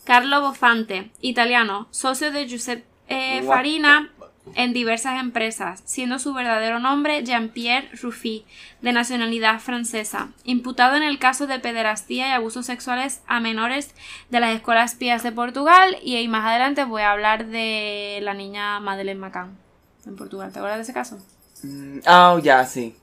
[0.04, 4.12] Carlo Bofante, italiano, socio de Giuseppe eh, Farina
[4.54, 8.46] en diversas empresas, siendo su verdadero nombre Jean-Pierre Ruffi,
[8.82, 13.96] de nacionalidad francesa, imputado en el caso de pederastía y abusos sexuales a menores
[14.30, 18.34] de las escuelas pías de Portugal y, ahí más adelante voy a hablar de la
[18.34, 19.65] niña Madeleine McCann.
[20.06, 20.52] En Portugal.
[20.52, 21.18] ¿Te acuerdas de ese caso?
[21.64, 22.96] Mm, Oh, ya, sí.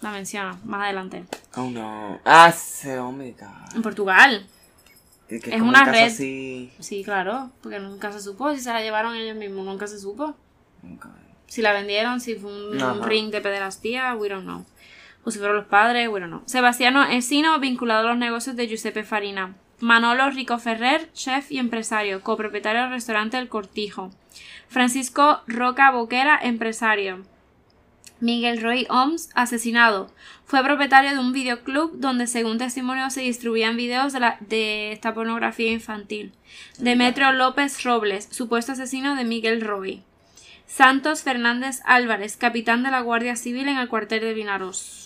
[0.00, 1.24] La menciona más adelante.
[1.56, 2.20] Oh, no.
[2.24, 2.52] Ah,
[3.00, 3.64] hombre, cabrón.
[3.74, 4.46] En Portugal.
[5.28, 6.06] Que- Es una un red.
[6.06, 6.72] así.
[6.78, 10.34] Sí, claro, porque nunca se supo si se la llevaron ellos mismos, nunca se supo.
[10.82, 11.10] Nunca.
[11.48, 14.64] Si la vendieron, si fue un ring de pederastía, we don't know.
[15.24, 16.42] O si fueron los padres, we don't know.
[16.46, 19.54] Sebastiano Esino, vinculado a los negocios de Giuseppe Farina.
[19.80, 24.10] Manolo Rico Ferrer, chef y empresario, copropietario del restaurante El Cortijo.
[24.68, 27.24] Francisco Roca Boquera, empresario.
[28.18, 30.10] Miguel Roy Oms, asesinado.
[30.46, 36.32] Fue propietario de un videoclub donde, según testimonios, se distribuían videos de, esta pornografía infantil.
[36.78, 40.02] Demetrio López Robles, supuesto asesino de Miguel Roy.
[40.66, 45.05] Santos Fernández Álvarez, capitán de la Guardia Civil en el cuartel de Vinaros.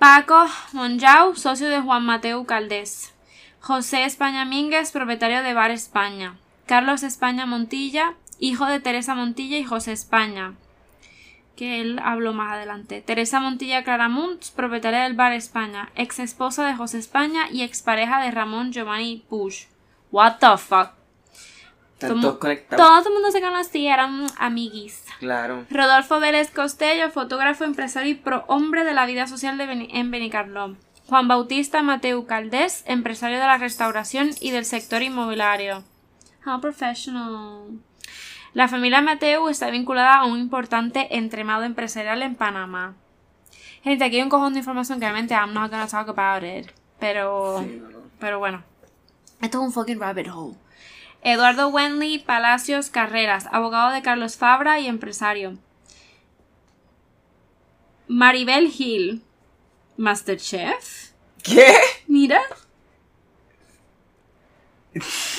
[0.00, 3.12] Paco Monjau, socio de Juan Mateo Caldés.
[3.60, 6.38] José España Mínguez, propietario de Bar España.
[6.64, 10.54] Carlos España Montilla, hijo de Teresa Montilla y José España.
[11.54, 13.02] Que él habló más adelante.
[13.02, 18.30] Teresa Montilla Claramunt, propietaria del Bar España, ex esposa de José España y expareja de
[18.30, 19.68] Ramón Giovanni Puig.
[20.10, 20.99] What the fuck?
[22.02, 22.86] Están Todo- todos conectados.
[22.86, 25.04] Todo el mundo se conocía, eran amiguis.
[25.18, 25.66] Claro.
[25.70, 30.10] Rodolfo Vélez Costello, fotógrafo, empresario y pro hombre de la vida social de Beni- en
[30.10, 30.76] Benicarló.
[31.08, 35.82] Juan Bautista Mateu Caldés, empresario de la restauración y del sector inmobiliario.
[36.46, 37.80] How professional.
[38.54, 42.94] La familia Mateu está vinculada a un importante entremado empresarial en Panamá.
[43.84, 46.70] Gente, aquí hay un cojón de información que realmente I'm not gonna talk about it.
[46.98, 47.98] Pero, Sí, no, no.
[48.18, 48.62] pero bueno.
[49.40, 50.54] Esto es un fucking rabbit hole.
[51.22, 55.58] Eduardo Wenley Palacios Carreras, abogado de Carlos Fabra y empresario.
[58.08, 59.22] Maribel Hill,
[59.96, 61.10] Masterchef.
[61.42, 61.74] ¿Qué?
[62.06, 62.40] Mira.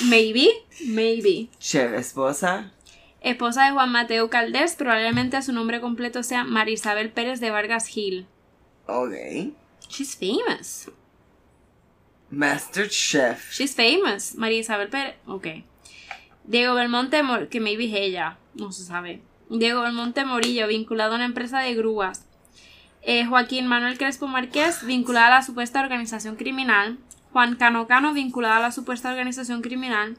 [0.05, 0.49] Maybe,
[0.87, 1.49] maybe.
[1.59, 2.71] Chef, esposa.
[3.19, 8.27] Esposa de Juan Mateo Caldés, probablemente su nombre completo sea Marisabel Pérez de Vargas Hill.
[8.87, 9.13] Ok.
[9.89, 10.89] She's famous.
[12.29, 13.51] Master Chef.
[13.51, 14.35] She's famous.
[14.35, 15.15] María Isabel Pérez.
[15.27, 15.47] Ok.
[16.43, 18.37] Diego Belmonte, que maybe ella.
[18.55, 19.21] No se sabe.
[19.49, 22.25] Diego Belmonte Morillo, vinculado a una empresa de grúas.
[23.01, 26.99] Eh, Joaquín Manuel Crespo Márquez, vinculado a la supuesta organización criminal.
[27.31, 30.17] Juan Cano Cano, vinculado a la supuesta organización criminal.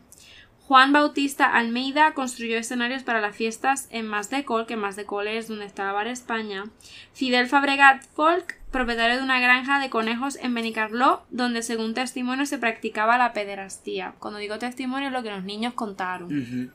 [0.72, 5.04] Juan Bautista Almeida construyó escenarios para las fiestas en Más de Col, que Más de
[5.04, 6.64] Col es donde está Bar España.
[7.12, 12.56] Fidel Fabregat Folk, propietario de una granja de conejos en Benicarló, donde según testimonio se
[12.56, 14.14] practicaba la pederastía.
[14.18, 16.72] Cuando digo testimonio es lo que los niños contaron.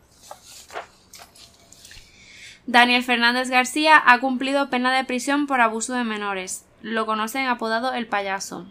[2.67, 6.65] Daniel Fernández García ha cumplido pena de prisión por abuso de menores.
[6.83, 8.67] Lo conocen apodado el payaso.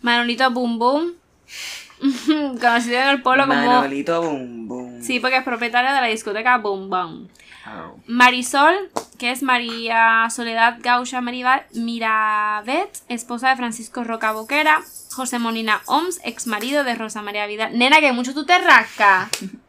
[0.00, 1.14] Manolito Boom Boom,
[2.60, 3.54] conocido en el pueblo como...
[3.54, 5.02] Manolito Boom Boom.
[5.02, 7.28] Sí, porque es propietario de la discoteca Boom Boom.
[7.66, 7.98] Oh.
[8.06, 8.74] Marisol,
[9.18, 14.82] que es María Soledad Gaucha Miravet, esposa de Francisco Roca Boquera.
[15.12, 17.78] José Molina Oms, ex marido de Rosa María Vidal.
[17.78, 19.30] Nena, que mucho tú te rascas.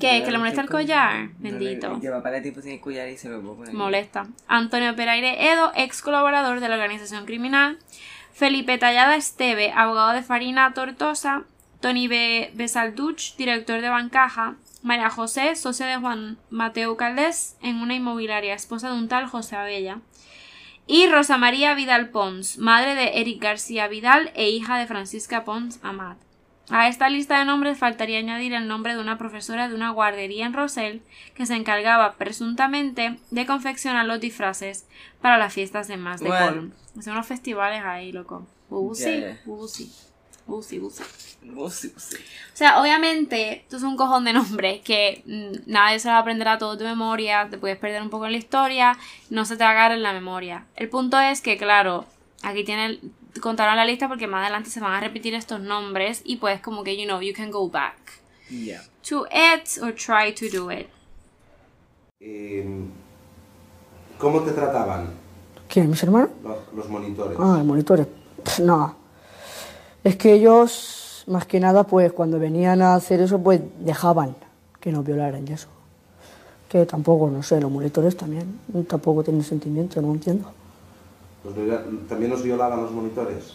[0.00, 0.22] ¿Qué?
[0.24, 1.28] ¿Que le molesta el collar?
[1.38, 2.00] Bendito.
[2.00, 3.72] Lleva para tipo sin collar y se lo puedo poner.
[3.72, 4.26] Molesta.
[4.48, 7.78] Antonio Peraire Edo, ex colaborador de la organización criminal.
[8.32, 11.44] Felipe Tallada Esteve, abogado de Farina Tortosa.
[11.80, 12.50] Tony B.
[12.54, 14.54] Besalduch, director de Bancaja.
[14.82, 19.56] María José, socio de Juan Mateo Caldés en una inmobiliaria, esposa de un tal José
[19.56, 20.00] Abella.
[20.86, 25.78] Y Rosa María Vidal Pons, madre de Eric García Vidal e hija de Francisca Pons
[25.82, 26.18] Amat.
[26.70, 30.46] A esta lista de nombres faltaría añadir el nombre de una profesora de una guardería
[30.46, 31.02] en Rosell
[31.34, 34.86] que se encargaba presuntamente de confeccionar los disfraces
[35.20, 36.70] para las fiestas de Más de Bueno.
[36.98, 38.46] Hacen unos festivales ahí, loco.
[38.94, 39.24] Sí.
[40.46, 40.62] Oh,
[41.70, 42.16] sí, sí.
[42.16, 46.18] O sea, obviamente, esto es un cojón de nombres que mm, nadie se va a
[46.18, 48.98] aprender a todo de memoria, te puedes perder un poco en la historia,
[49.30, 50.66] no se te va a en la memoria.
[50.76, 52.06] El punto es que, claro,
[52.42, 53.00] aquí tiene
[53.40, 56.84] contaron la lista porque más adelante se van a repetir estos nombres y pues como
[56.84, 57.96] que, you know, you can go back
[58.50, 58.82] Ya.
[59.08, 60.86] to it or try to do it.
[62.20, 62.64] Eh,
[64.18, 65.10] ¿Cómo te trataban
[65.68, 65.88] ¿Quién?
[65.90, 66.28] ¿Mis hermanos?
[66.44, 67.36] los, los monitores?
[67.40, 68.06] Ah, los monitores.
[68.44, 68.94] Pff, no.
[70.04, 74.36] Es que ellos, más que nada, pues cuando venían a hacer eso, pues dejaban
[74.80, 75.68] que nos violaran y eso.
[76.68, 80.52] Que tampoco, no sé, los monitores también tampoco tienen sentimiento, no entiendo.
[81.44, 83.54] Viola- ¿También los violaban los monitores?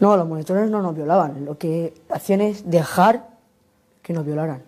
[0.00, 1.44] No, los monitores no nos violaban.
[1.44, 3.28] Lo que hacían es dejar
[4.02, 4.62] que nos violaran.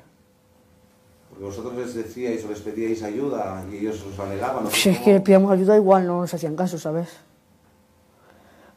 [1.30, 4.16] Porque vosotros les decíais o les pedíais ayuda y ellos os.
[4.18, 4.70] ¿no?
[4.70, 7.08] Si es que pidíamos ayuda, igual no nos hacían caso, ¿sabes?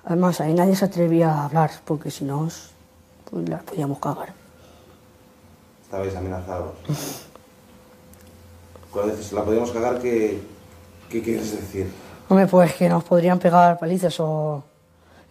[0.06, 2.48] Además, ahí nadie se atrevía a hablar, porque si no,
[3.30, 4.34] pues las podíamos cagar.
[5.84, 6.74] estabais amenazados.
[8.91, 10.39] Cuando dices, la podíamos cagar, ¿qué,
[11.10, 11.91] qué quieres decir?
[12.29, 14.63] Hombre, pues que nos podrían pegar palizas o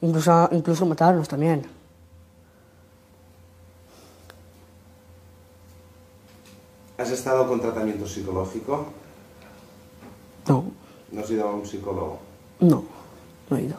[0.01, 1.67] incluso, incluso matarnos también.
[6.99, 8.87] ¿Has estado con tratamiento psicológico?
[10.49, 10.65] No,
[11.11, 12.19] ¿No has ido a un psicólogo?
[12.61, 12.85] no,
[13.51, 13.77] no he ido.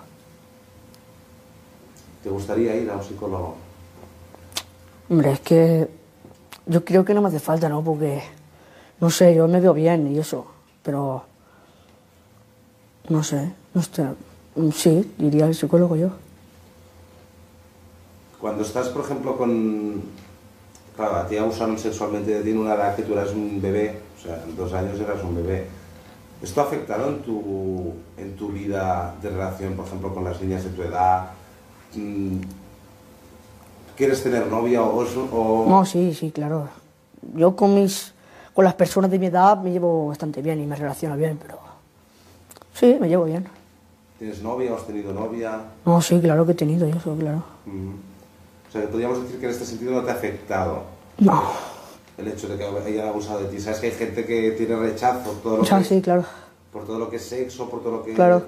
[2.24, 3.56] ¿Te gustaría ir a un psicólogo?
[5.10, 5.88] Hombre, es que
[6.66, 7.84] yo creo que no me hace falta, ¿no?
[7.84, 8.22] Porque,
[9.00, 10.46] no sé, yo me veo bien y eso,
[10.82, 11.24] pero
[13.10, 14.06] no sé, no sé.
[14.74, 16.10] Sí, iría al psicólogo yo.
[18.40, 20.02] Cuando estás, por ejemplo, con...
[20.96, 24.00] Claro, a ti abusaron sexualmente de ti en una edad que tú eras un bebé,
[24.18, 25.68] o sea, en dos años eras un bebé.
[26.42, 30.64] ¿Esto ha afectado en tu, en tu vida de relación, por ejemplo, con las niñas
[30.64, 31.32] de tu edad?
[31.96, 32.38] Mm,
[33.98, 35.04] ¿Quieres tener novia o...?
[35.34, 36.70] o- No, sí, sí, claro.
[37.36, 38.14] Yo con mis,
[38.54, 41.58] con las personas de mi edad me llevo bastante bien y me relaciono bien, pero
[42.76, 43.48] sí, me llevo bien.
[44.20, 45.60] ¿Tienes novia o has tenido novia?
[45.86, 47.44] No, sí, claro que he tenido yo eso, claro.
[47.68, 50.84] O sea, que podríamos decir que en este sentido no te ha afectado
[51.18, 51.44] No,
[52.18, 53.60] el hecho de que hayan abusado de ti.
[53.60, 56.26] Sabes que hay gente que tiene rechazo por todo lo, que, sí, claro,
[56.72, 58.14] por todo lo que es sexo, por todo lo que...
[58.14, 58.46] claro.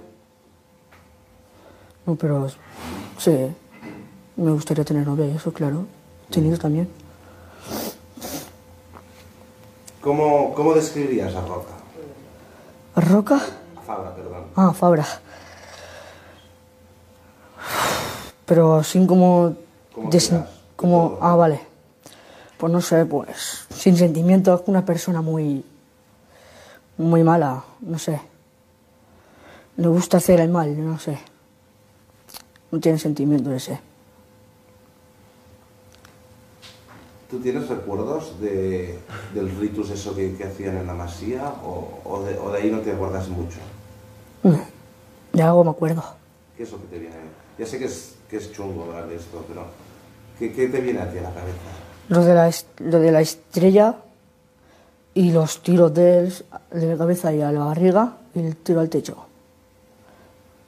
[2.05, 2.47] No, pero
[3.17, 3.35] sí,
[4.37, 5.85] me gustaría tener novia y eso, claro.
[6.29, 6.87] He tenido también.
[9.99, 11.73] ¿Cómo, ¿Cómo describirías a Roca?
[12.95, 13.41] ¿Roca?
[13.87, 14.43] Fabra, perdón.
[14.55, 15.05] Ah, Fabra.
[18.45, 19.55] Pero sin como...
[19.93, 21.19] Como des- quieras, de como todo.
[21.21, 21.59] ah, vale.
[22.57, 25.63] Pues no sé, pues sin sentimientos, una persona muy...
[26.97, 28.19] Muy mala, no sé.
[29.77, 31.17] Le gusta hacer el mal, no sé.
[32.71, 33.79] No tiene sentimiento ese.
[37.29, 38.97] ¿Tú tienes recuerdos de,
[39.35, 42.71] del ritus eso que, que hacían en la masía o, o de, o de ahí
[42.71, 43.57] no te acuerdas mucho?
[45.33, 46.03] De algo me acuerdo.
[46.55, 47.15] ¿Qué es lo que te viene?
[47.57, 49.65] Ya sé que es, que es chungo hablar de esto, pero
[50.39, 51.57] ¿qué, qué te viene a ti a la cabeza?
[52.09, 53.95] Lo de la, lo de la estrella
[55.13, 56.33] y los tiros de, él,
[56.71, 59.25] de la cabeza y a la barriga y el tiro al techo.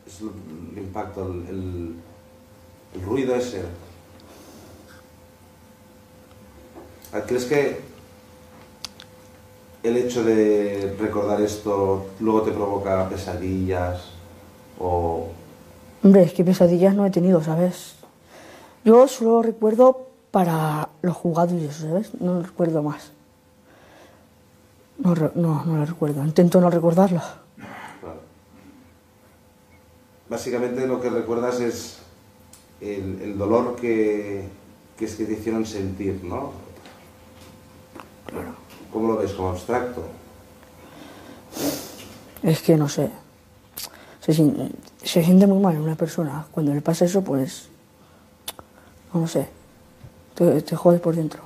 [0.07, 0.31] Es el,
[0.77, 1.95] el impacto, el, el-
[2.95, 3.61] el ruido ese.
[7.13, 7.79] Ah, ¿Crees que
[9.83, 14.11] el hecho de recordar esto luego te provoca pesadillas
[14.79, 15.29] o
[16.01, 17.95] Hombre, es que pesadillas no he tenido, ¿sabes?
[18.85, 22.13] Yo solo recuerdo para los jugados y eso, ¿sabes?
[22.21, 23.11] No recuerdo más.
[24.99, 26.23] No, no, no lo recuerdo.
[26.23, 27.21] Intento no recordarlo.
[27.99, 28.21] Claro.
[30.29, 31.99] Básicamente lo que recuerdas es
[32.79, 34.47] el, el dolor que,
[34.97, 36.53] que es que te hicieron sentir, ¿no?
[38.25, 38.68] Claro.
[38.91, 39.31] ¿Cómo lo ves?
[39.33, 40.03] ¿Como abstracto?
[42.43, 43.09] Es que no sé.
[44.21, 44.71] Se, sien-
[45.03, 46.45] se siente muy mal una persona.
[46.51, 47.69] Cuando le pasa eso, pues.
[49.13, 49.47] No sé.
[50.35, 51.41] Te, te jodes por dentro.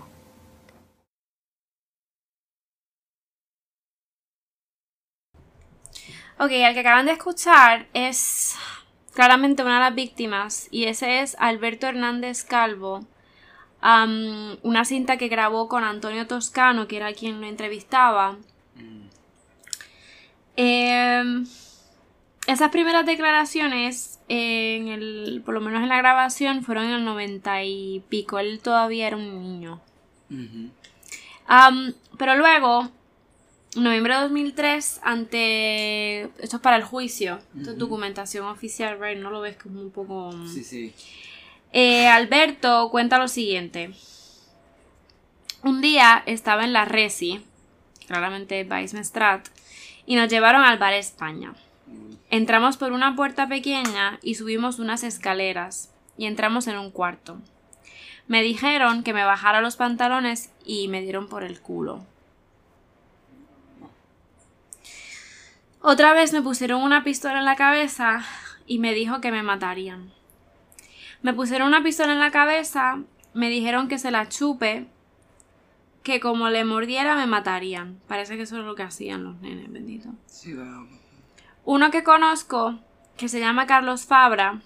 [6.39, 8.55] Ok, el que acaban de escuchar es
[9.13, 13.05] claramente una de las víctimas y ese es Alberto Hernández Calvo.
[13.83, 18.37] Una cinta que grabó con Antonio Toscano, que era quien lo entrevistaba.
[20.55, 21.45] Em,
[22.47, 27.63] esas primeras declaraciones, en el, por lo menos en la grabación, fueron en el 90
[27.63, 28.39] y pico.
[28.39, 29.81] Él todavía era un niño.
[32.17, 32.89] Pero luego,
[33.75, 36.21] noviembre de 2003, ante...
[36.39, 37.39] Esto es para el juicio.
[37.57, 39.17] Esto es documentación oficial, right?
[39.17, 40.31] No lo ves como un poco...
[40.47, 40.93] Sí, sí.
[41.75, 43.95] Eh, Alberto cuenta lo siguiente.
[45.63, 47.43] Un día estaba en la Resi,
[48.05, 49.47] claramente Weissmestrat,
[50.05, 51.55] y nos llevaron al bar España.
[52.29, 57.39] Entramos por una puerta pequeña y subimos unas escaleras y entramos en un cuarto.
[58.27, 62.05] Me dijeron que me bajara los pantalones y me dieron por el culo.
[65.81, 68.23] Otra vez me pusieron una pistola en la cabeza
[68.67, 70.11] y me dijo que me matarían.
[71.23, 72.99] Me pusieron una pistola en la cabeza,
[73.33, 74.87] me dijeron que se la chupe,
[76.03, 77.99] que como le mordiera me matarían.
[78.07, 80.09] Parece que eso es lo que hacían los nenes, bendito.
[80.25, 80.53] Sí.
[81.63, 82.77] Uno que conozco,
[83.15, 84.61] que se llama Carlos Fabra,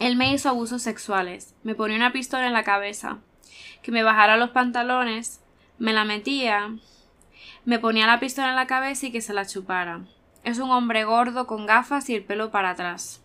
[0.00, 1.54] él me hizo abusos sexuales.
[1.62, 3.18] Me ponía una pistola en la cabeza,
[3.80, 5.40] que me bajara los pantalones,
[5.78, 6.74] me la metía,
[7.64, 10.00] me ponía la pistola en la cabeza y que se la chupara.
[10.42, 13.21] Es un hombre gordo con gafas y el pelo para atrás.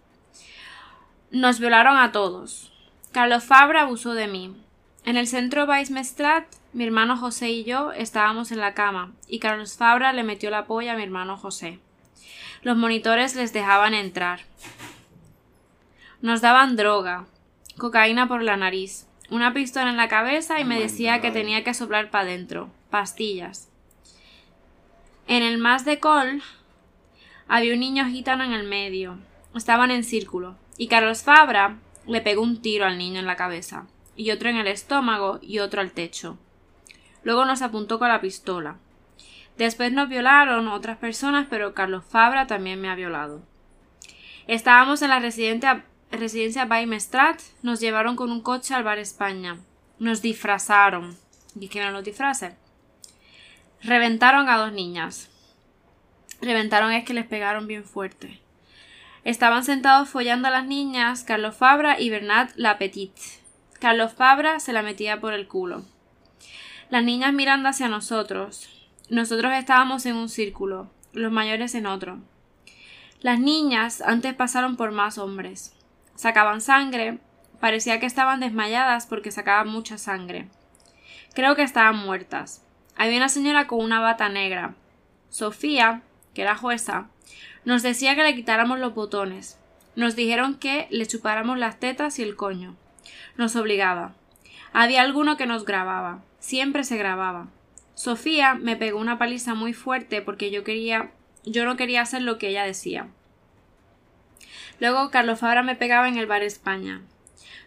[1.32, 2.72] Nos violaron a todos.
[3.12, 4.56] Carlos Fabra abusó de mí.
[5.04, 6.46] En el centro Weissmestrat
[6.78, 10.68] mi hermano José y yo estábamos en la cama, y Carlos Fabra le metió la
[10.68, 11.80] polla a mi hermano José.
[12.62, 14.42] Los monitores les dejaban entrar.
[16.22, 17.26] Nos daban droga,
[17.78, 21.74] cocaína por la nariz, una pistola en la cabeza y me decía que tenía que
[21.74, 23.70] soplar para adentro, pastillas.
[25.28, 26.44] En el más de col
[27.48, 29.18] había un niño gitano en el medio.
[29.56, 33.88] Estaban en círculo, y Carlos Fabra le pegó un tiro al niño en la cabeza,
[34.16, 36.38] y otro en el estómago y otro al techo.
[37.24, 38.78] Luego nos apuntó con la pistola.
[39.58, 43.42] Después nos violaron otras personas, pero Carlos Fabra también me ha violado.
[44.48, 49.58] Estábamos en la residencia, residencia Baimestrat, nos llevaron con un coche al bar España.
[50.00, 51.18] Nos disfrazaron.
[51.60, 52.54] ¿Y quién los disfraces?
[53.82, 55.30] Reventaron a dos niñas.
[56.40, 58.40] Reventaron es que les pegaron bien fuerte.
[59.28, 63.12] Estaban sentados follando a las niñas Carlos Fabra y Bernat Lapetit.
[63.78, 65.84] Carlos Fabra se la metía por el culo.
[66.90, 68.70] Las niñas mirando hacia nosotros.
[69.10, 72.20] Nosotros estábamos en un círculo, los mayores en otro.
[73.20, 75.76] Las niñas antes pasaron por más hombres.
[76.16, 77.20] Sacaban sangre,
[77.60, 80.48] parecía que estaban desmayadas porque sacaban mucha sangre.
[81.34, 82.64] Creo que estaban muertas.
[82.96, 84.76] Había una señora con una bata negra.
[85.28, 86.02] Sofía,
[86.34, 87.10] que era jueza,
[87.68, 89.60] nos decía que le quitáramos los botones.
[89.98, 92.78] Nos dijeron que le chupáramos las tetas y el coño.
[93.36, 94.14] Nos obligaba.
[94.72, 96.24] Había alguno que nos grababa.
[96.40, 97.50] Siempre se grababa.
[97.94, 101.12] Sofía me pegó una paliza muy fuerte porque yo quería
[101.44, 103.10] yo no quería hacer lo que ella decía.
[104.80, 107.02] Luego Carlos Fabra me pegaba en el bar España.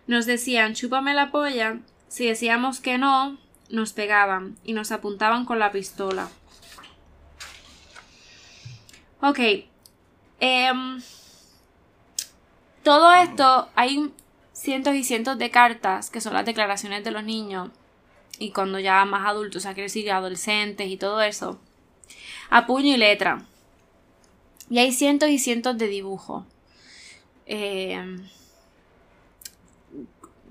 [0.06, 1.76] Nos decían chúpame la polla.
[2.08, 3.36] Si decíamos que no,
[3.68, 6.30] nos pegaban y nos apuntaban con la pistola.
[9.20, 9.68] Ok.
[10.40, 11.02] Em,
[12.82, 14.10] todo esto, hay
[14.52, 17.70] cientos y cientos de cartas que son las declaraciones de los niños
[18.38, 21.58] y cuando ya más adultos, o sea, adolescentes y todo eso,
[22.48, 23.44] a puño y letra.
[24.70, 26.44] Y hay cientos y cientos de dibujos.
[27.46, 28.18] Eh,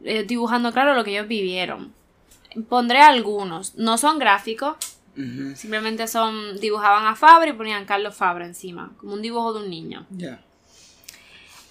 [0.04, 1.94] eh, dibujando, claro, lo que ellos vivieron.
[2.68, 3.76] Pondré algunos.
[3.76, 4.76] No son gráficos.
[5.55, 6.59] Simplemente son.
[6.59, 8.91] Dibujaban a Fabra y ponían Carlos Fabra encima.
[8.97, 10.05] Como un dibujo de un niño.
[10.09, 10.41] Ya.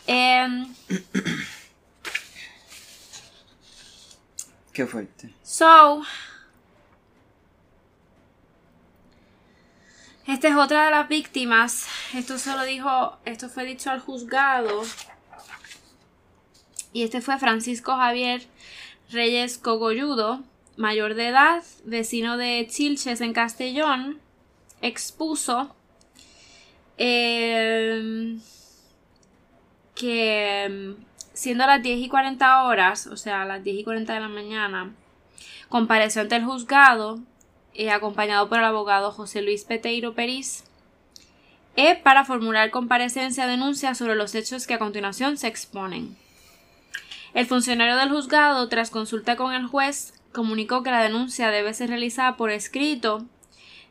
[0.06, 0.66] Em,
[4.72, 5.32] Qué fuerte.
[5.42, 6.02] So.
[10.26, 11.86] Esta es otra de las víctimas.
[12.14, 13.16] Esto se lo dijo.
[13.24, 14.82] Esto fue dicho al juzgado.
[16.92, 18.46] Y este fue Francisco Javier
[19.10, 20.42] Reyes Cogolludo,
[20.78, 24.20] mayor de edad, vecino de Chilches en Castellón,
[24.80, 25.74] expuso
[26.96, 28.38] eh,
[29.96, 30.94] que
[31.34, 34.92] siendo las 10 y 40 horas, o sea, las 10 y 40 de la mañana,
[35.68, 37.18] compareció ante el juzgado,
[37.74, 40.64] eh, acompañado por el abogado José Luis Peteiro Peris,
[41.74, 46.16] eh, para formular comparecencia denuncia sobre los hechos que a continuación se exponen.
[47.34, 51.90] El funcionario del juzgado, tras consulta con el juez, comunicó que la denuncia debe ser
[51.90, 53.26] realizada por escrito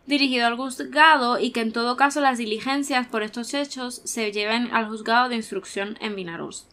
[0.08, 4.74] dirigido al juzgado y que en todo caso las diligencias por estos hechos se lleven
[4.74, 6.68] al juzgado de instrucción en Vinaroz.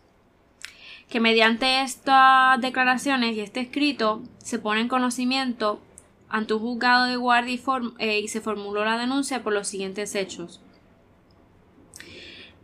[1.09, 5.81] Que mediante estas declaraciones y este escrito se pone en conocimiento
[6.29, 7.61] ante un juzgado de guardia y,
[7.99, 10.61] eh, se formuló la denuncia por los siguientes hechos.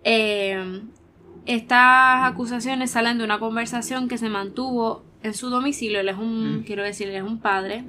[0.04, 0.82] Eh,
[1.46, 6.00] estas acusaciones salen de una conversación que se mantuvo en su domicilio.
[6.00, 7.84] Él es un, quiero decir, él es un padre.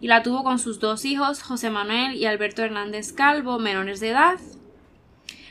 [0.00, 4.10] Y la tuvo con sus dos hijos, José Manuel y Alberto Hernández Calvo, menores de
[4.10, 4.38] edad.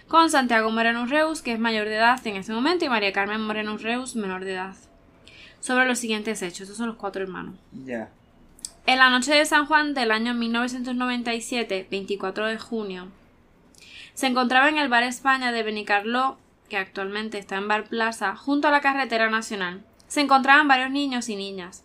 [0.07, 3.41] Con Santiago Moreno Reus, que es mayor de edad en ese momento, y María Carmen
[3.41, 4.75] Moreno Reus, menor de edad.
[5.59, 7.55] Sobre los siguientes hechos, estos son los cuatro hermanos.
[7.85, 8.11] Ya.
[8.85, 13.07] En la noche de San Juan del año 1997, 24 de junio,
[14.13, 16.37] se encontraba en el Bar España de Benicarló
[16.69, 21.29] que actualmente está en Bar Plaza, junto a la carretera nacional, se encontraban varios niños
[21.29, 21.83] y niñas.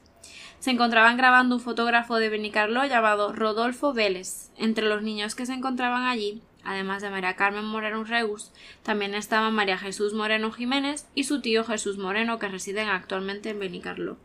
[0.59, 4.51] Se encontraban grabando un fotógrafo de Benicarlo llamado Rodolfo Vélez.
[4.59, 8.53] Entre los niños que se encontraban allí, además de María Carmen Moreno Reus,
[8.83, 13.59] también estaban María Jesús Moreno Jiménez y su tío Jesús Moreno, que residen actualmente en
[13.59, 14.19] Benicarlo,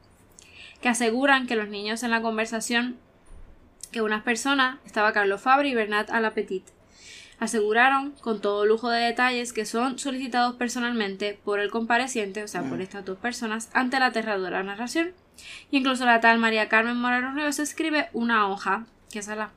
[0.82, 2.98] que aseguran que los niños en la conversación
[3.94, 6.66] que unas personas estaba Carlos Fabri y Bernat Alapetit,
[7.40, 12.64] aseguraron con todo lujo de detalles que son solicitados personalmente por el compareciente, o sea,
[12.64, 15.14] por estas dos personas, ante la aterradora narración.
[15.72, 19.52] Y incluso la tal María Carmen Moreno Ríos escribe una hoja, que esa es la,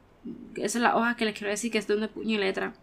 [0.56, 2.74] esa es la hoja que les quiero decir que es de un puño y letra,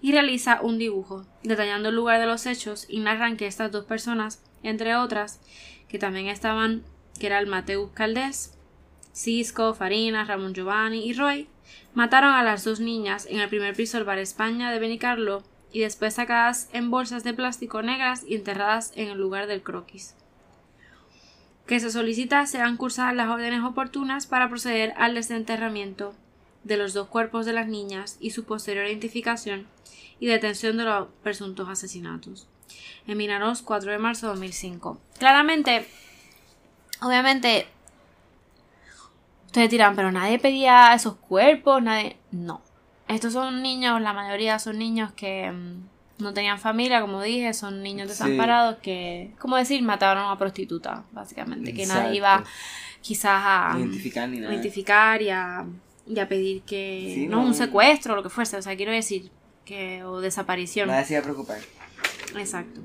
[0.00, 3.84] y realiza un dibujo, detallando el lugar de los hechos y narran que estas dos
[3.84, 5.40] personas, entre otras,
[5.88, 6.84] que también estaban,
[7.18, 8.56] que era el Mateus Caldés,
[9.12, 11.48] Cisco, Farina, Ramón Giovanni y Roy,
[11.94, 15.42] mataron a las dos niñas en el primer piso del Bar España de Benicarlo
[15.72, 20.14] y después sacadas en bolsas de plástico negras y enterradas en el lugar del croquis.
[21.66, 26.14] Que se solicita sean cursadas las órdenes oportunas para proceder al desenterramiento
[26.64, 29.66] de los dos cuerpos de las niñas y su posterior identificación
[30.20, 32.46] y detención de los presuntos asesinatos.
[33.06, 35.00] En Minaros, 4 de marzo de 2005.
[35.18, 35.86] Claramente,
[37.00, 37.66] obviamente,
[39.52, 42.16] ustedes dirán, pero nadie pedía esos cuerpos, nadie...
[42.30, 42.62] No.
[43.06, 47.82] Estos son niños, la mayoría son niños que mm, no tenían familia, como dije, son
[47.82, 48.14] niños Sí.
[48.14, 52.42] desamparados que, como decir, mataron a una prostituta, básicamente, que nadie iba
[53.02, 54.52] quizás a Identificar ni nada.
[54.54, 55.66] identificar y a,
[56.06, 57.48] y a pedir que Sí, no, no.
[57.48, 59.30] un secuestro o lo que fuese, o sea, quiero decir
[59.66, 60.88] que o desaparición.
[60.88, 61.58] Nadie se iba a preocupar.
[62.38, 62.80] Exacto.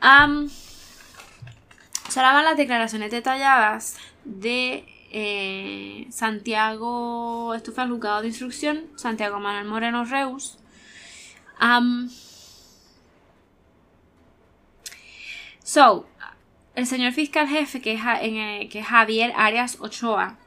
[0.00, 0.50] Am,
[2.08, 9.66] sonaban las declaraciones detalladas de eh, Santiago, esto fue al juzgado de instrucción, Santiago Manuel
[9.66, 10.58] Moreno Reus.
[15.62, 16.06] So,
[16.74, 20.38] el señor fiscal jefe, que es, Ja- en, que es Javier Arias Ochoa,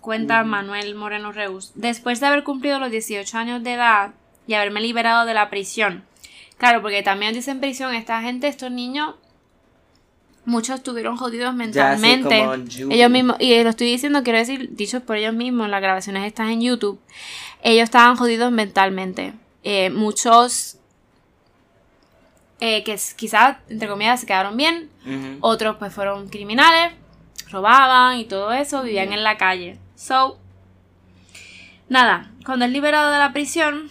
[0.00, 4.12] cuenta Manuel Moreno Reus, después de haber cumplido los 18 años de edad
[4.46, 6.04] y haberme liberado de la prisión.
[6.58, 9.14] Claro, porque también dicen prisión, esta gente, estos niños,
[10.44, 12.28] muchos estuvieron jodidos mentalmente.
[12.92, 16.48] ellos mismos, y lo estoy diciendo, quiero decir, dichos por ellos mismos, las grabaciones están
[16.50, 17.00] en YouTube,
[17.62, 19.34] ellos estaban jodidos mentalmente.
[19.64, 20.78] Eh, muchos
[22.60, 24.88] eh, que quizás, entre comillas, se quedaron bien,
[25.40, 26.92] otros pues fueron criminales,
[27.50, 29.78] robaban y todo eso, vivían en la calle.
[29.96, 30.38] So,
[31.88, 33.90] nada, cuando es liberado de la prisión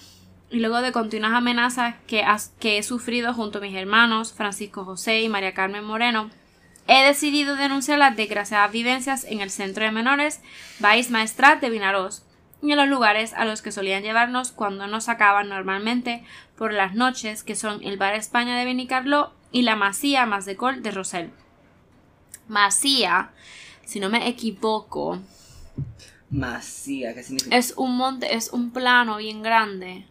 [0.49, 4.83] y luego de continuas amenazas que, has- que he sufrido junto a mis hermanos Francisco
[4.85, 6.29] José y María Carmen Moreno,
[6.91, 10.41] he decidido denunciar las desgraciadas vivencias en el centro de menores
[10.79, 12.23] Baix Maestrat de Vinaroz
[12.61, 16.23] y en los lugares a los que solían llevarnos cuando nos sacaban normalmente
[16.57, 20.91] por las noches, que son el Bar España de Benicarló y la Masía Masdecol de
[20.91, 21.29] Rosell.
[22.49, 23.31] Masía,
[23.85, 25.17] si no me equivoco,
[26.29, 27.55] Masía, ¿qué significa?
[27.55, 30.05] es un monte, es un plano bien grande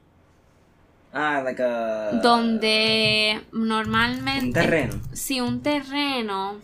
[1.13, 2.21] Ah, like a...
[2.23, 5.01] donde normalmente Un terreno.
[5.13, 6.57] Sí, un terreno.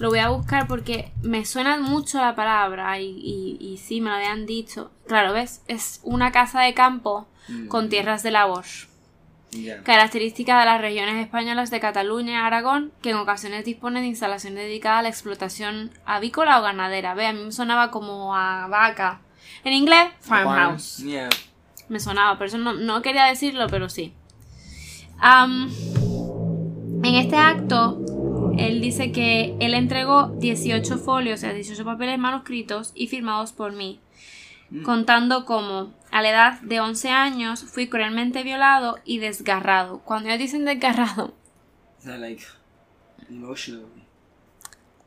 [0.00, 4.10] Lo voy a buscar porque me suena mucho la palabra y, y, y sí, me
[4.10, 4.90] lo habían dicho.
[5.06, 5.62] Claro, ¿ves?
[5.68, 7.68] Es una casa de campo Mm.
[7.68, 8.64] con tierras de labor.
[9.50, 9.82] Ya.
[9.82, 14.62] Característica de las regiones españolas de Cataluña y Aragón, que en ocasiones disponen de instalaciones
[14.64, 17.14] dedicadas a la explotación avícola o ganadera.
[17.14, 19.20] Ve, a mí me sonaba como a vaca.
[19.64, 20.98] En inglés, farmhouse.
[20.98, 21.28] Yeah.
[21.88, 24.14] Me sonaba, por eso no, no quería decirlo, pero sí.
[27.02, 27.98] En este acto,
[28.66, 33.72] él dice que él entregó 18 folios, o sea, 18 papeles manuscritos y firmados por
[33.72, 34.00] mí,
[34.84, 40.00] contando cómo a la edad de 11 años fui cruelmente violado y desgarrado.
[40.00, 41.34] Cuando ellos dicen desgarrado,
[42.04, 42.44] like,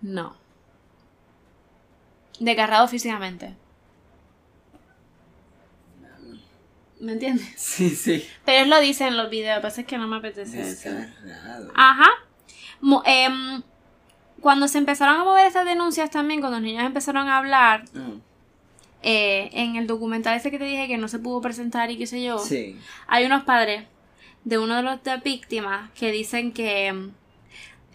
[0.02, 0.36] no.
[2.40, 3.56] Desgarrado físicamente.
[7.00, 7.48] ¿Me entiendes?
[7.58, 8.26] Sí, sí.
[8.46, 10.58] Pero él lo dice en los videos, lo que pasa es que no me apetece.
[10.58, 11.72] Descarado.
[11.76, 12.10] Ajá.
[13.06, 13.62] Em,
[14.42, 18.20] cuando se empezaron a mover estas denuncias también, cuando los niños empezaron a hablar, Mm.
[19.04, 22.08] eh, en el documental ese que te dije que no se pudo presentar y qué
[22.08, 22.78] sé yo, Sí.
[23.08, 23.86] hay unos padres
[24.46, 27.12] de uno de los de víctimas que dicen que em,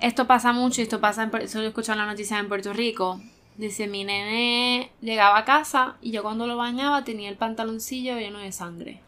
[0.01, 2.49] esto pasa mucho y esto pasa, en, eso lo he escuchado en la noticia en
[2.49, 3.20] Puerto Rico.
[3.57, 8.39] Dice, mi nene llegaba a casa y yo cuando lo bañaba tenía el pantaloncillo lleno
[8.39, 9.01] de sangre.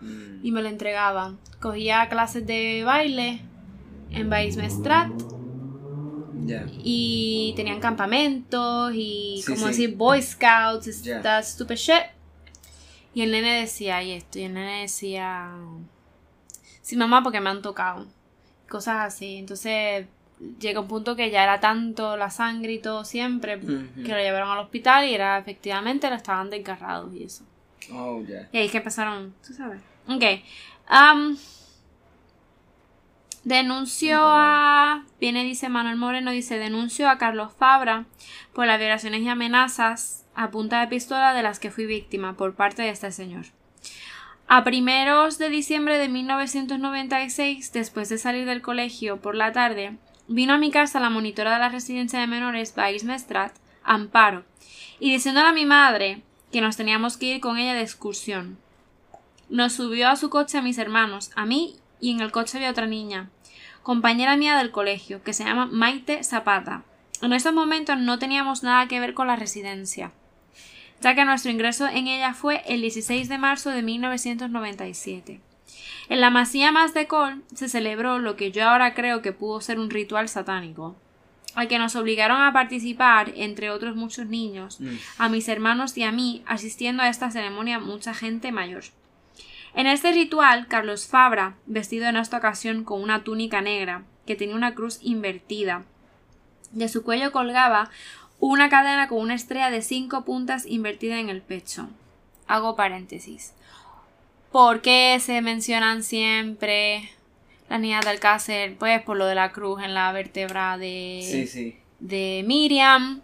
[0.00, 0.44] Mm.
[0.44, 1.38] y me lo entregaban.
[1.60, 3.40] Cogía clases de baile
[4.10, 5.10] en Baix Mestrat
[6.44, 6.66] Ya.
[6.78, 9.68] y tenían campamentos y Sí, como sí.
[9.68, 11.20] decir Boy Scouts, Ya.
[11.22, 12.04] that stupid shit.
[13.14, 15.50] Y el nene decía y esto, y el nene decía
[16.82, 18.06] sí mamá porque me han tocado.
[18.68, 19.36] Cosas así.
[19.36, 20.06] Entonces
[20.60, 24.50] llega un punto que ya era tanto la sangre y todo siempre que lo llevaron
[24.50, 27.44] al hospital y era efectivamente lo estaban desgarrados y eso.
[27.92, 28.48] Oh, ya.
[28.52, 29.80] Y ahí es que empezaron, tú sabes.
[30.08, 30.22] Ok.
[30.88, 31.36] Am,
[33.46, 35.04] denunció a.
[35.20, 38.04] Viene, dice Manuel Moreno, dice: denunció a Carlos Fabra
[38.52, 42.54] por las violaciones y amenazas a punta de pistola de las que fui víctima por
[42.54, 43.46] parte de este señor.
[44.48, 50.52] A primeros de diciembre de 1996, después de salir del colegio por la tarde, vino
[50.52, 53.52] a mi casa la monitora de la residencia de menores Baix Mestrat,
[53.84, 54.44] Amparo,
[54.98, 58.58] y diciéndole a mi madre que nos teníamos que ir con ella de excursión.
[59.48, 62.70] Nos subió a su coche a mis hermanos, a mí y en el coche había
[62.70, 63.30] otra niña,
[63.86, 66.82] compañera mía del colegio, que se llama Maite Zapata.
[67.22, 70.10] En estos momentos no teníamos nada que ver con la residencia,
[71.00, 75.40] ya que nuestro ingreso en ella fue el 16 de marzo de 1997.
[76.08, 79.60] En la masía más de Col se celebró lo que yo ahora creo que pudo
[79.60, 80.96] ser un ritual satánico,
[81.54, 84.96] al que nos obligaron a participar, entre otros muchos niños, Mm.
[85.18, 88.82] a mis hermanos y a mí, asistiendo a esta ceremonia mucha gente mayor.
[89.76, 94.56] En este ritual, Carlos Fabra, vestido en esta ocasión con una túnica negra, que tenía
[94.56, 95.84] una cruz invertida,
[96.72, 97.90] de su cuello colgaba
[98.40, 101.88] una cadena con una estrella de cinco puntas invertida en el pecho.
[102.46, 103.52] Hago paréntesis.
[104.50, 107.10] ¿Por qué se mencionan siempre
[107.68, 108.76] las niñas de Alcácer?
[108.78, 111.76] Pues por lo de la cruz en la vértebra de, Sí, sí.
[112.00, 113.20] de Miriam,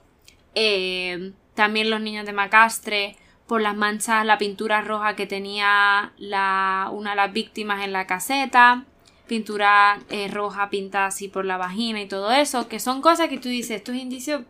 [0.55, 3.17] eh, también los niños de Macastre,
[3.53, 8.07] por las manchas, la pintura roja que tenía la, una de las víctimas en la
[8.07, 8.87] caseta,
[9.27, 13.37] pintura eh, roja pintada así por la vagina y todo eso, que son cosas que
[13.37, 14.45] tú dices, estos indicios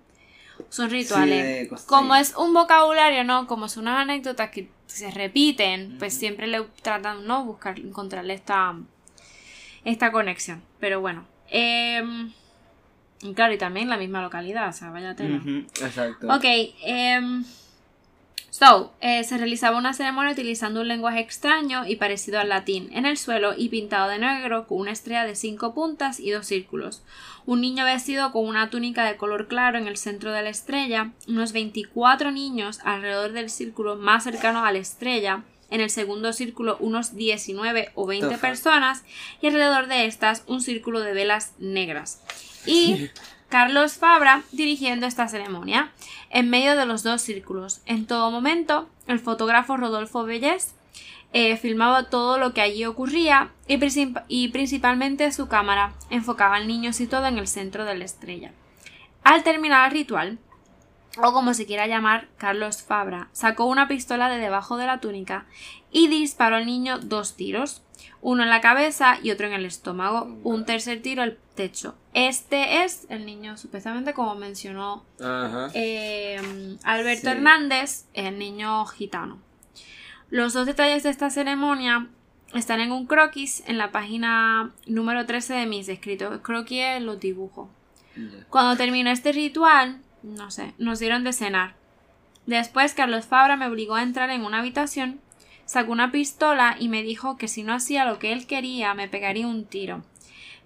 [0.69, 1.69] son rituales.
[1.87, 3.49] Como es un vocabulario, ¿no?
[3.49, 7.45] Como son unas anécdotas que se repiten, pues siempre le tratan, ¿no?
[7.45, 8.77] Buscar, encontrarle esta,
[9.85, 10.63] esta conexión.
[10.79, 11.27] Pero bueno.
[11.51, 15.43] y claro, y también la misma localidad, o sea, vaya tela.
[15.81, 16.29] Exacto.
[16.33, 16.45] Ok,
[16.85, 17.45] em,
[18.53, 23.07] so, eh, se realizaba una ceremonia utilizando un lenguaje extraño y parecido al latín en
[23.07, 27.03] el suelo y pintado de negro con una estrella de cinco puntas y dos círculos.
[27.47, 31.13] Un niño vestido con una túnica de color claro en el centro de la estrella,
[31.27, 36.77] unos 24 niños alrededor del círculo más cercano a la estrella, en el segundo círculo
[36.81, 38.43] unos 19 o 20 The fuck?
[38.43, 39.05] personas
[39.41, 42.23] y alrededor de estas un círculo de velas negras.
[42.67, 43.09] Y
[43.53, 45.93] Carlos Fabra dirigiendo esta ceremonia,
[46.31, 47.83] en medio de los dos círculos.
[47.85, 50.75] En todo momento, el fotógrafo Rodolfo Bellés
[51.35, 53.79] eh, filmaba todo lo que allí ocurría y,
[54.29, 58.53] y principalmente su cámara enfocaba al niño situado en el centro de la estrella.
[59.23, 60.39] Al terminar el ritual,
[61.23, 65.45] o como se quiera llamar, Carlos Fabra sacó una pistola de debajo de la túnica
[65.91, 67.83] y disparó al niño dos tiros,
[68.21, 71.95] uno en la cabeza y otro en el estómago, un tercer tiro al techo.
[72.15, 75.71] Este es el niño, supuestamente como mencionó Ajá.
[75.75, 77.29] eh, Alberto Sí.
[77.37, 79.39] Hernández, el niño gitano.
[80.31, 82.07] Los dos detalles de esta ceremonia
[82.55, 86.41] están en un croquis en la página número 13 de mis escritos.
[86.43, 87.69] Croquis es los dibujos.
[88.17, 88.45] Ya.
[88.51, 91.75] Cuando terminó este ritual, no sé, nos dieron de cenar.
[92.47, 95.21] Después Carlos Fabra me obligó a entrar en una habitación,
[95.73, 99.09] sacó una pistola y me dijo que si no hacía lo que él quería me
[99.09, 100.03] pegaría un tiro.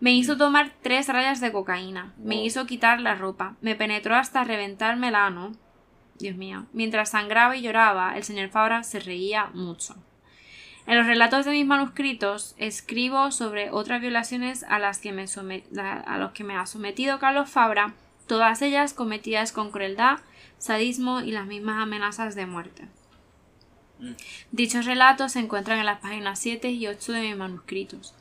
[0.00, 4.42] Me hizo tomar tres rayas de cocaína, me hizo quitar la ropa, me penetró hasta
[4.44, 5.52] reventarme el ano.
[6.18, 9.94] Dios mío, mientras sangraba y lloraba, el señor Fabra se reía mucho.
[10.88, 15.64] En los relatos de mis manuscritos escribo sobre otras violaciones a las que me, some-
[15.70, 17.94] la- a los que me ha sometido Carlos Fabra,
[18.26, 20.18] todas ellas cometidas con crueldad,
[20.58, 22.88] sadismo y las mismas amenazas de muerte.
[24.52, 28.14] Dichos relatos se encuentran en las páginas 7 y 8 de mis manuscritos.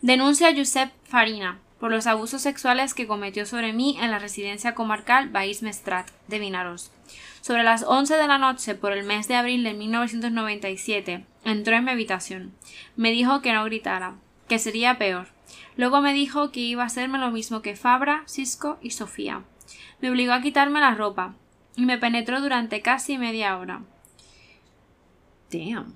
[0.00, 4.74] Denuncia a Josep Farina por los abusos sexuales que cometió sobre mí en la residencia
[4.74, 6.92] comarcal Baix Mestrat de Vinaros.
[7.40, 11.84] Sobre las 11 de la noche por el mes de abril de 1997 entró en
[11.84, 12.54] mi habitación.
[12.94, 14.14] Me dijo que no gritara,
[14.48, 15.26] que sería peor.
[15.76, 19.42] Luego me dijo que iba a hacerme lo mismo que Fabra, Cisco y Sofía.
[20.00, 21.34] Me obligó a quitarme la ropa
[21.76, 23.82] y me penetró durante casi media hora.
[25.52, 25.94] Damn.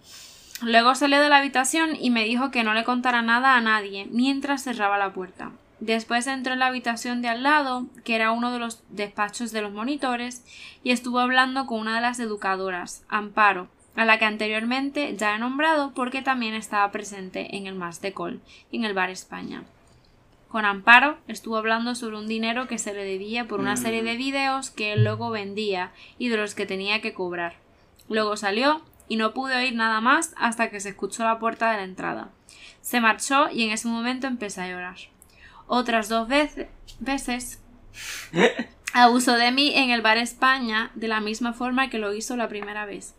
[0.62, 4.06] Luego salió de la habitación y me dijo que no le contara nada a nadie
[4.10, 5.52] mientras cerraba la puerta.
[5.80, 9.60] Después entró en la habitación de al lado, que era uno de los despachos de
[9.60, 10.42] los monitores,
[10.82, 15.38] y estuvo hablando con una de las educadoras, Amparo, a la que anteriormente ya he
[15.38, 18.40] nombrado porque también estaba presente en el Mas de Col
[18.72, 19.64] en el Bar España.
[20.48, 24.16] Con Amparo estuvo hablando sobre un dinero que se le debía por una serie de
[24.16, 27.56] videos que él luego vendía y de los que tenía que cobrar.
[28.08, 31.78] Luego salió y no pude oír nada más hasta que se escuchó la puerta de
[31.78, 32.30] la entrada.
[32.80, 34.96] Se marchó y en ese momento empecé a llorar.
[35.66, 36.68] Otras dos veces,
[37.00, 37.60] veces
[38.92, 42.48] abusó de mí en el bar España de la misma forma que lo hizo la
[42.48, 43.14] primera vez.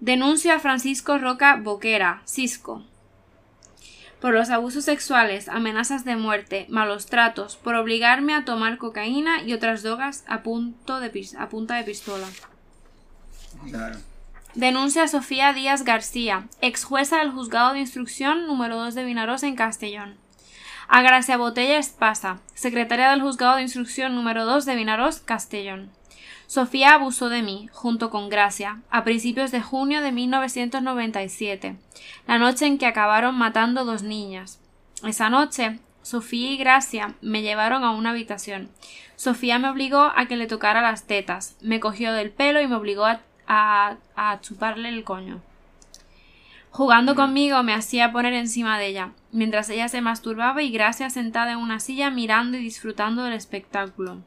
[0.00, 2.84] Denuncio a Francisco Roca Boquera, Cisco,
[4.20, 9.52] por los abusos sexuales, amenazas de muerte, malos tratos, por obligarme a tomar cocaína y
[9.52, 12.26] otras drogas a, punto de a punta de pistola.
[13.70, 13.98] Claro.
[14.58, 19.44] Denuncia a Sofía Díaz García, ex jueza del juzgado de instrucción número 2 de Vinaroz
[19.44, 20.16] en Castellón.
[20.88, 25.92] A Gracia Botella Espasa, secretaria del juzgado de instrucción número 2 de Vinaroz, Castellón.
[26.48, 31.76] Sofía abusó de mí, junto con Gracia, a principios de junio de 1997,
[32.26, 34.58] la noche en que acabaron matando dos niñas.
[35.04, 38.70] Esa noche, Sofía y Gracia me llevaron a una habitación.
[39.14, 42.74] Sofía me obligó a que le tocara las tetas, me cogió del pelo y me
[42.74, 43.96] obligó a, a,
[44.42, 45.40] chuparle el coño.
[46.70, 51.52] Jugando conmigo me hacía poner encima de ella, mientras ella se masturbaba y Gracia sentada
[51.52, 54.18] en una silla mirando y disfrutando del espectáculo.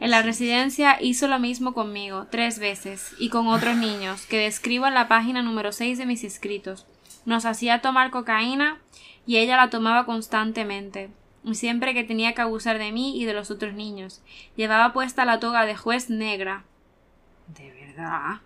[0.00, 4.86] En la residencia hizo lo mismo conmigo, tres veces, y con otros niños, que describo
[4.86, 6.86] en la página número 6 de mis escritos.
[7.26, 8.78] Nos hacía tomar cocaína
[9.26, 11.10] y ella la tomaba constantemente,
[11.52, 14.22] siempre que tenía que abusar de mí y de los otros niños.
[14.56, 16.64] Llevaba puesta la toga de juez negra.
[17.48, 18.40] De verdad.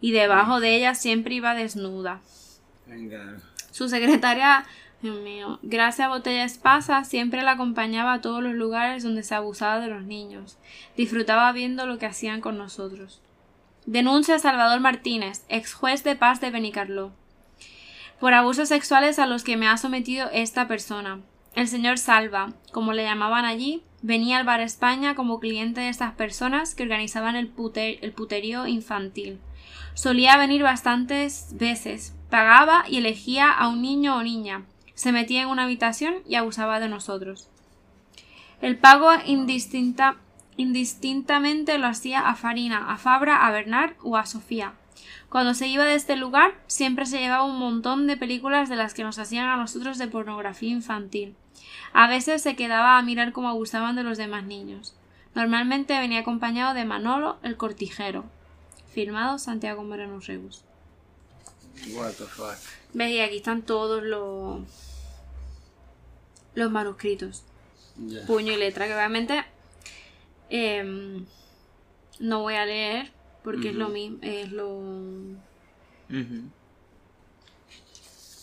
[0.00, 2.20] Y debajo de ella siempre iba desnuda.
[3.70, 4.64] Su secretaria
[5.02, 5.58] Dios mío.
[5.62, 9.88] Gracias a Botella Espasa siempre la acompañaba a todos los lugares donde se abusaba de
[9.88, 10.56] los niños.
[10.96, 13.20] Disfrutaba viendo lo que hacían con nosotros.
[13.84, 17.12] Denuncia a Salvador Martínez, ex juez de paz de Benicarló.
[18.18, 21.20] Por abusos sexuales a los que me ha sometido esta persona.
[21.56, 26.12] El señor Salva, como le llamaban allí, venía al bar España como cliente de estas
[26.12, 29.40] personas que organizaban el, puterío infantil.
[29.94, 35.48] Solía venir bastantes veces, pagaba y elegía a un niño o niña, se metía en
[35.48, 37.48] una habitación y abusaba de nosotros.
[38.60, 40.16] El pago indistinta,
[40.58, 44.74] indistintamente lo hacía a Farina, a Fabra, a Bernard o a Sofía.
[45.30, 48.92] Cuando se iba de este lugar, siempre se llevaba un montón de películas de las
[48.92, 51.34] que nos hacían a nosotros de pornografía infantil.
[51.98, 54.94] A veces se quedaba a mirar cómo abusaban de los demás niños.
[55.34, 58.26] Normalmente venía acompañado de Manolo el cortijero.
[58.92, 60.62] Firmado Santiago Moreno Rebus.
[61.94, 62.58] What the fuck.
[62.92, 63.26] ¿Ves?
[63.26, 64.60] aquí están todos los
[66.54, 67.44] los manuscritos.
[68.26, 69.42] Puño y letra, que obviamente
[70.50, 71.24] em,
[72.18, 73.10] no voy a leer
[73.42, 74.82] porque es lo mismo, es lo...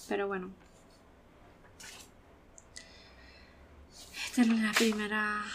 [0.07, 0.62] Pero bueno.
[4.34, 5.45] Esta es la primera...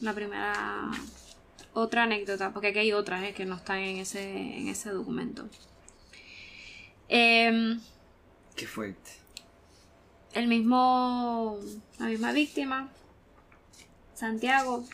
[0.00, 0.90] La primera...
[1.74, 5.48] Otra anécdota, porque aquí hay otras eh, que no están en ese, en ese documento.
[7.08, 7.76] Eh,
[8.56, 9.28] Qué fuerte
[10.38, 11.58] el mismo,
[11.98, 12.88] la misma víctima,
[14.14, 14.84] Santiago,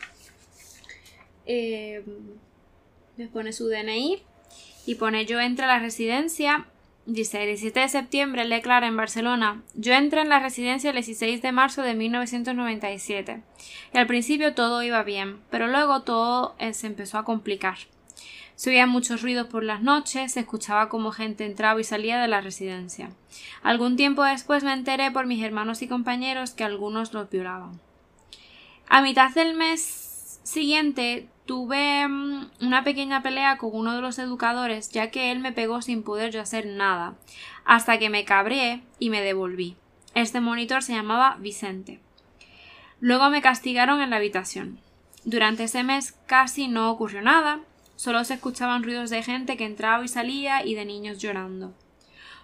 [1.45, 2.03] eh,
[3.17, 4.21] les pone su DNI
[4.85, 6.67] y pone yo entré a la residencia.
[7.07, 10.95] Dice, el 17 de septiembre le declara en Barcelona, yo entré en la residencia el
[10.95, 13.43] 16 de marzo de 1997.
[13.93, 17.77] Y al principio todo iba bien, pero luego todo eh, se empezó a complicar.
[18.55, 22.27] Se oían muchos ruidos por las noches, se escuchaba como gente entraba y salía de
[22.27, 23.11] la residencia.
[23.61, 27.79] Algún tiempo después me enteré por mis hermanos y compañeros que algunos los violaban.
[28.87, 34.89] A mitad del mes siguiente tuve mm, una pequeña pelea con uno de los educadores,
[34.89, 37.15] ya que él me pegó sin poder yo hacer nada,
[37.65, 39.75] hasta que me cabré y me devolví.
[40.13, 41.99] Este monitor se llamaba Vicente.
[42.99, 44.79] Luego me castigaron en la habitación.
[45.23, 47.59] Durante ese mes casi no ocurrió nada,
[47.95, 51.73] Solo se escuchaban ruidos de gente que entraba y salía y de niños llorando.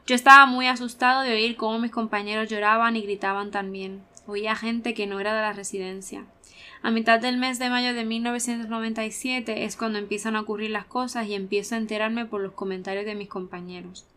[0.08, 4.02] Yo estaba muy asustado de oír cómo mis compañeros lloraban y gritaban también.
[4.28, 6.26] Oía gente que no era de la residencia.
[6.84, 11.28] A mitad del mes de mayo de 1997 es cuando empiezan a ocurrir las cosas
[11.28, 14.08] y empiezo a enterarme por los comentarios de mis compañeros.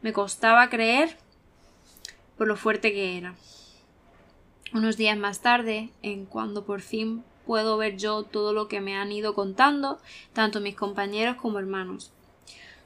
[0.00, 1.18] Me costaba creer
[2.38, 3.34] por lo fuerte que era.
[4.72, 8.96] Unos días más tarde, en cuando por fin puedo ver yo todo lo que me
[8.96, 9.98] han ido contando,
[10.32, 12.12] tanto mis compañeros como hermanos.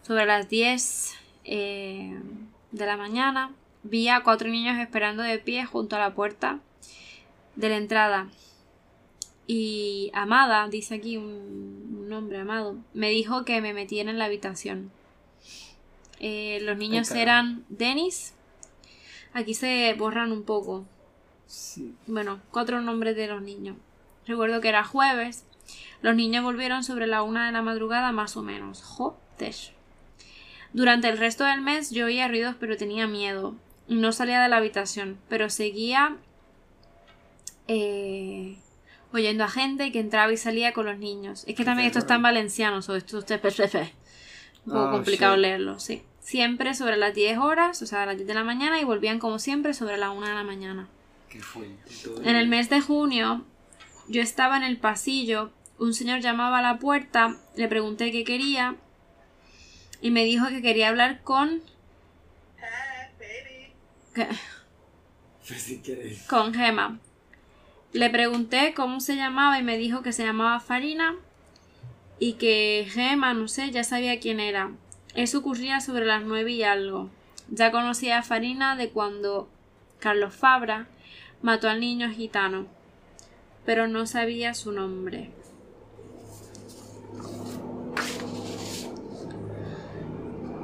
[0.02, 1.14] Sobre las 10
[1.44, 2.20] eh,
[2.72, 3.52] de la mañana
[3.84, 6.58] vi a cuatro niños esperando de pie junto a la puerta
[7.54, 8.28] de la entrada.
[9.47, 14.90] Y Amada, dice aquí un, nombre, Amado, me dijo que me metiera en la habitación.
[16.20, 18.34] Eh, los niños eran Denis.
[19.32, 20.84] Aquí se borran un poco.
[22.07, 23.76] Bueno, cuatro nombres de los niños.
[24.26, 25.45] Recuerdo que era jueves.
[26.01, 28.82] Los niños volvieron sobre la una de la madrugada más o menos.
[28.82, 29.55] Joder.
[30.72, 33.55] Durante el resto del mes yo oía ruidos pero tenía miedo.
[33.88, 36.16] No salía de la habitación, pero seguía
[37.68, 38.57] eh,
[39.12, 41.44] oyendo a gente que entraba y salía con los niños.
[41.46, 43.74] Es que también esto está en valenciano, o esto es
[44.64, 46.02] un poco ah, complicado leerlo, sí.
[46.20, 49.18] Siempre sobre las 10 horas, o sea, a las 10 de la mañana, y volvían
[49.18, 50.88] como siempre sobre la 1 de la mañana.
[51.28, 51.40] Qué
[52.24, 53.44] en el mes de junio
[54.08, 58.76] yo estaba en el pasillo, un señor llamaba a la puerta, le pregunté qué quería
[60.00, 61.62] y me dijo que quería hablar con...
[66.28, 67.00] Con Gema.
[67.93, 71.14] Le pregunté cómo se llamaba y me dijo que se llamaba Farina
[72.18, 74.70] y que Gemma, no sé, ya sabía quién era.
[75.14, 77.11] Eso ocurría sobre las nueve y algo.
[77.51, 79.49] Ya conocía a Farina de cuando
[79.99, 80.86] Carlos Fabra
[81.43, 82.66] mató al niño gitano,
[83.66, 85.30] pero no sabía su nombre.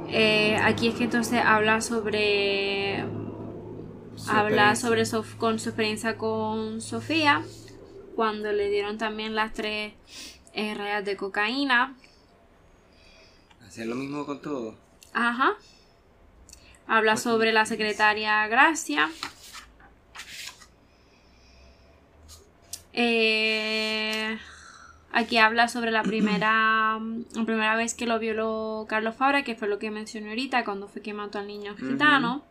[0.07, 3.05] Eh, aquí es que entonces habla sobre
[4.19, 5.03] Su habla sobre
[5.37, 7.43] con su experiencia con Sofía
[8.15, 9.93] cuando le dieron también las tres
[10.53, 11.95] eh, rayas de cocaína
[13.65, 14.75] Hacer lo mismo con todo.
[15.13, 15.53] Ajá.
[16.87, 19.11] Habla sobre la secretaria Gracia.
[22.93, 24.37] Eh,
[25.11, 26.99] aquí habla sobre la primera,
[27.35, 30.87] la primera vez que lo violó Carlos Fabra, que fue lo que mencioné ahorita, cuando
[30.87, 32.43] fue que mató al niño gitano.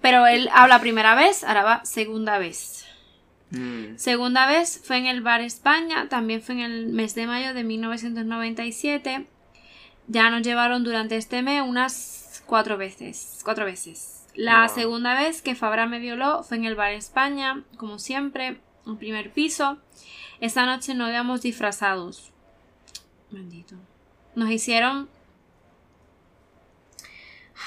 [0.00, 2.86] Pero él habla primera vez, ahora va segunda vez.
[3.50, 3.96] Mm.
[3.96, 7.64] Segunda vez fue en el Bar España, también fue en el mes de mayo de
[7.64, 9.26] 1997.
[10.08, 13.40] Ya nos llevaron durante este mes unas cuatro veces.
[13.44, 14.26] Cuatro veces.
[14.34, 14.74] La Wow.
[14.74, 19.30] segunda vez que Fabra me violó fue en el Bar España, como siempre, en primer
[19.32, 19.78] piso.
[20.40, 22.30] Esa noche no íbamos disfrazados.
[23.30, 23.76] Bendito.
[24.34, 25.08] Nos hicieron.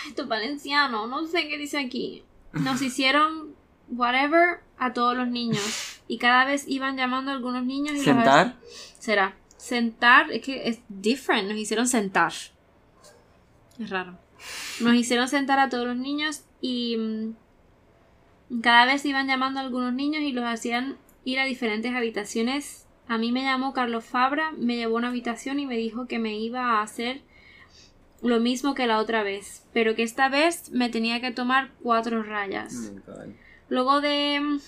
[0.01, 2.23] Ay, esto es valenciano, no sé qué dice aquí.
[2.53, 3.55] Nos hicieron
[3.89, 5.99] whatever a todos los niños.
[6.07, 8.55] Y cada vez iban llamando a algunos niños y los Sentar.
[8.99, 9.35] Será.
[9.57, 11.49] Sentar, es que es different.
[11.49, 12.33] Nos hicieron sentar.
[13.79, 14.17] Es raro.
[14.81, 19.93] Nos hicieron sentar a todos los niños y mm, cada vez iban llamando a algunos
[19.93, 22.87] niños y los hacían ir a diferentes habitaciones.
[23.07, 26.19] A mí me llamó Carlos Fabra, me llevó a una habitación y me dijo que
[26.19, 27.21] me iba a hacer
[28.23, 32.23] lo mismo que la otra vez, pero que esta vez me tenía que tomar cuatro
[32.23, 32.91] rayas.
[32.91, 33.33] Oh God.
[33.69, 34.59] Luego de.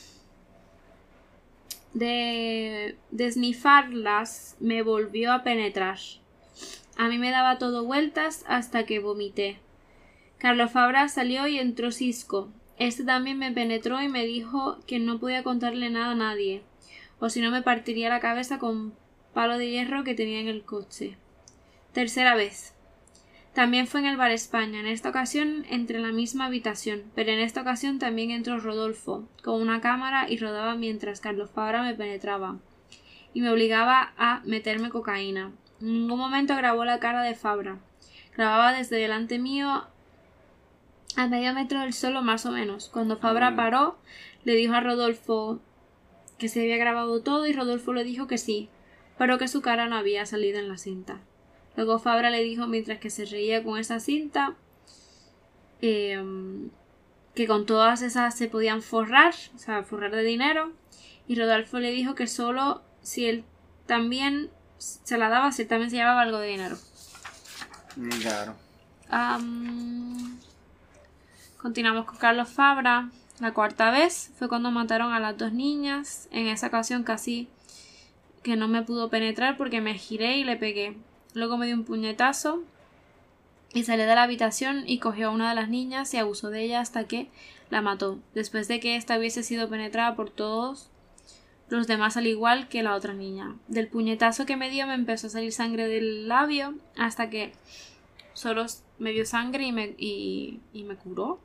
[1.93, 2.97] de.
[3.11, 5.97] de esnifarlas, me volvió a penetrar.
[6.97, 9.59] A mí me daba todo vueltas hasta que vomité.
[10.37, 12.49] Carlos Fabra salió y entró Cisco.
[12.77, 16.61] Este también me penetró y me dijo que no podía contarle nada a nadie,
[17.19, 18.93] o si no me partiría la cabeza con
[19.33, 21.17] palo de hierro que tenía en el coche.
[21.93, 22.74] Tercera vez.
[23.55, 24.81] También fue en el Bar España.
[24.81, 29.29] En esta ocasión entré en la misma habitación, pero en esta ocasión también entró Rodolfo,
[29.41, 32.57] con una cámara y rodaba mientras Carlos Fabra me penetraba
[33.33, 35.53] y me obligaba a meterme cocaína.
[35.79, 37.77] En ningún momento grabó la cara de Fabra.
[38.35, 39.85] Grababa desde delante mío
[41.15, 42.89] a medio metro del suelo más o menos.
[42.89, 43.55] Cuando Fabra Mm.
[43.55, 43.97] paró,
[44.43, 45.61] le dijo a Rodolfo
[46.37, 48.67] que se había grabado todo y Rodolfo le dijo que sí,
[49.17, 51.21] pero que su cara no había salido en la cinta.
[51.75, 54.55] Luego Fabra le dijo mientras que se reía con esa cinta
[55.81, 56.69] em,
[57.33, 60.71] que con todas esas se podían forrar, o sea, forrar de dinero.
[61.27, 63.43] Y Rodolfo le dijo que solo si él
[63.87, 66.77] también se la daba, si él también se llevaba algo de dinero.
[68.21, 68.55] Claro.
[69.09, 70.39] Am,
[71.61, 73.09] continuamos con Carlos Fabra.
[73.39, 76.29] La cuarta vez fue cuando mataron a las dos niñas.
[76.31, 77.49] En esa ocasión casi
[78.43, 80.95] que no me pudo penetrar porque me giré y le pegué.
[81.35, 82.63] Luego me dio un puñetazo
[83.73, 86.63] y salió de la habitación y cogió a una de las niñas y abusó de
[86.63, 87.27] ella hasta que
[87.69, 88.19] la mató.
[88.33, 90.89] Después de que ésta hubiese sido penetrada por todos
[91.67, 93.55] los demás al igual que la otra niña.
[93.67, 97.51] Del puñetazo que me dio me empezó a salir sangre del labio hasta que
[98.33, 98.65] solo
[98.97, 101.39] me dio sangre y me, y, me curó.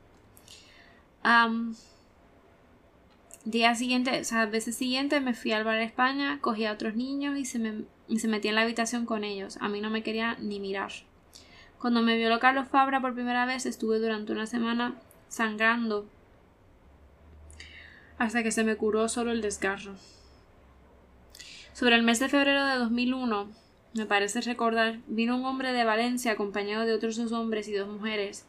[3.43, 6.95] Día siguiente, o sea, veces siguiente me fui al bar de España, cogí a otros
[6.95, 9.57] niños y se, me, y se metía en la habitación con ellos.
[9.61, 10.91] A mí no me quería ni mirar.
[11.79, 14.95] Cuando me violó Carlos Fabra por primera vez estuve durante una semana
[15.29, 16.05] sangrando
[18.17, 19.95] hasta que se me curó solo el desgarro.
[21.73, 23.49] Sobre el mes de febrero de 2001,
[23.93, 27.87] me parece recordar, vino un hombre de Valencia acompañado de otros dos hombres y dos
[27.87, 28.45] mujeres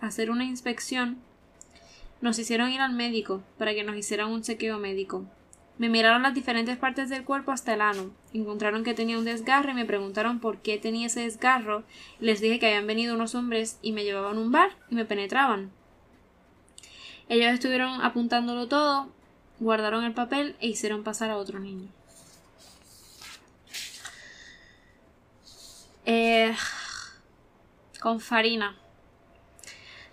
[0.00, 1.16] a hacer una inspección.
[2.20, 5.24] Nos hicieron ir al médico para que nos hicieran un chequeo médico.
[5.78, 8.10] Me miraron las diferentes partes del cuerpo hasta el ano.
[8.32, 11.84] Encontraron que tenía un desgarro y me preguntaron por qué tenía ese desgarro.
[12.18, 15.04] Les dije que habían venido unos hombres y me llevaban a un bar y me
[15.04, 15.70] penetraban.
[17.28, 19.08] Ellos estuvieron apuntándolo todo,
[19.58, 21.88] guardaron el papel e hicieron pasar a otro niño.
[26.06, 26.54] Eh,
[28.00, 28.76] con Farina.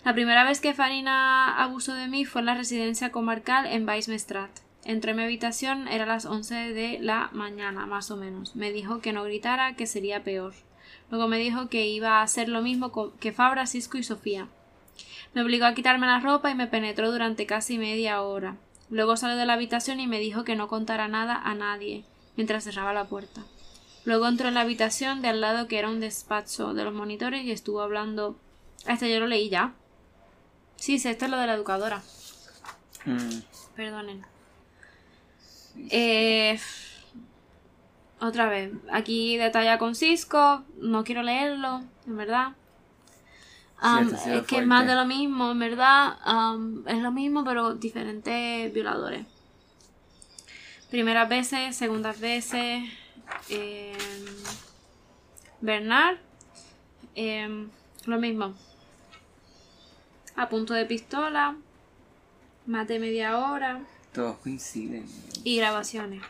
[0.04, 4.63] La primera vez que Farina abusó de mí fue en la residencia comarcal en Baix-Mestrat.
[4.84, 8.54] Entré en mi habitación, era las 11 de la mañana, más o menos.
[8.54, 10.52] Me dijo que no gritara, que sería peor.
[11.10, 14.48] Luego me dijo que iba a hacer lo mismo que Fabra, Cisco y Sofía.
[15.32, 18.56] Me obligó a quitarme la ropa y me penetró durante casi media hora.
[18.90, 22.04] Luego salió de la habitación y me dijo que no contara nada a nadie,
[22.36, 23.42] mientras cerraba la puerta.
[24.04, 27.44] Luego entró en la habitación de al lado que era un despacho de los monitores
[27.44, 28.36] y estuvo hablando.
[28.86, 29.72] Este yo lo leí ya.
[30.76, 32.02] Sí, sí, este es lo de la educadora.
[33.06, 33.40] Mm.
[33.74, 34.33] Perdonen.
[35.90, 36.58] Eh,
[38.20, 42.52] otra vez, aquí detalla con Cisco, no quiero leerlo, en verdad.
[43.82, 46.16] Um, sido es que es más de lo mismo, en verdad.
[46.26, 49.26] um, es lo mismo, pero diferentes violadores.
[50.90, 52.84] Primeras veces, segundas veces.
[53.50, 53.96] eh,
[55.60, 56.18] Bernard.
[57.14, 57.66] eh,
[58.06, 58.54] lo mismo.
[60.36, 61.56] A punto de pistola.
[62.66, 63.80] Más de media hora.
[64.14, 65.04] Todos coinciden.
[65.42, 66.22] Y grabaciones.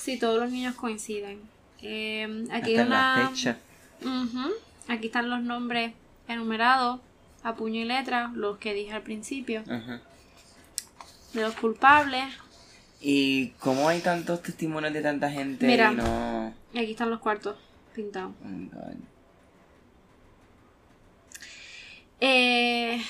[0.00, 1.40] Sí, todos los niños coinciden.
[1.82, 3.28] Eh, aquí Hasta hay una.
[3.30, 3.58] fecha.
[4.02, 4.52] Ujú.
[4.88, 5.92] Aquí están los nombres
[6.28, 7.00] enumerados
[7.42, 12.24] a puño y letra, los que dije al principio, de los culpables.
[13.00, 15.92] ¿Y cómo hay tantos testimonios de tanta gente Mira.
[15.92, 16.54] y no...?
[16.74, 17.56] Aquí están los cuartos
[17.94, 18.32] pintados.
[18.44, 18.94] Oh my God.
[22.20, 23.02] Eh,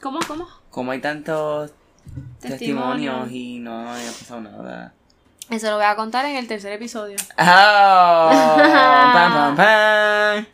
[0.00, 0.18] ¿Cómo?
[0.26, 0.48] ¿Cómo?
[0.70, 1.72] ¿Cómo hay tantos.
[2.42, 4.94] Testimonios y no haya pasado nada?
[5.50, 7.16] Eso lo voy a contar en el tercer episodio.
[7.38, 8.30] ¡Oh!
[9.12, 10.46] ¡Pam, pam, pam!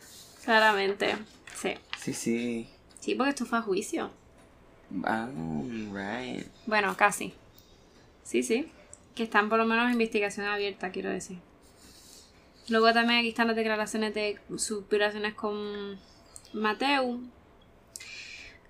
[0.43, 1.15] Claramente.
[1.55, 1.73] Sí.
[1.99, 2.69] Sí, sí.
[2.99, 4.11] Sí, porque esto fue a juicio.
[5.05, 5.63] Oh,
[5.93, 6.47] right.
[6.65, 7.33] Bueno, casi.
[8.23, 8.71] Sí, sí.
[9.15, 11.39] Que están por lo menos en investigación abierta, quiero decir.
[12.67, 15.99] Luego también aquí están las declaraciones de sus violaciones con
[16.53, 17.19] Mateo.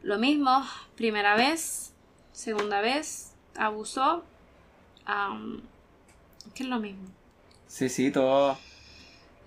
[0.01, 0.65] Lo mismo,
[0.95, 1.88] primera vez,
[2.39, 4.23] segunda vez, abusó.
[5.05, 5.61] am,
[6.55, 7.05] ¿Qué es lo mismo?
[7.67, 8.57] Sí, sí, todos...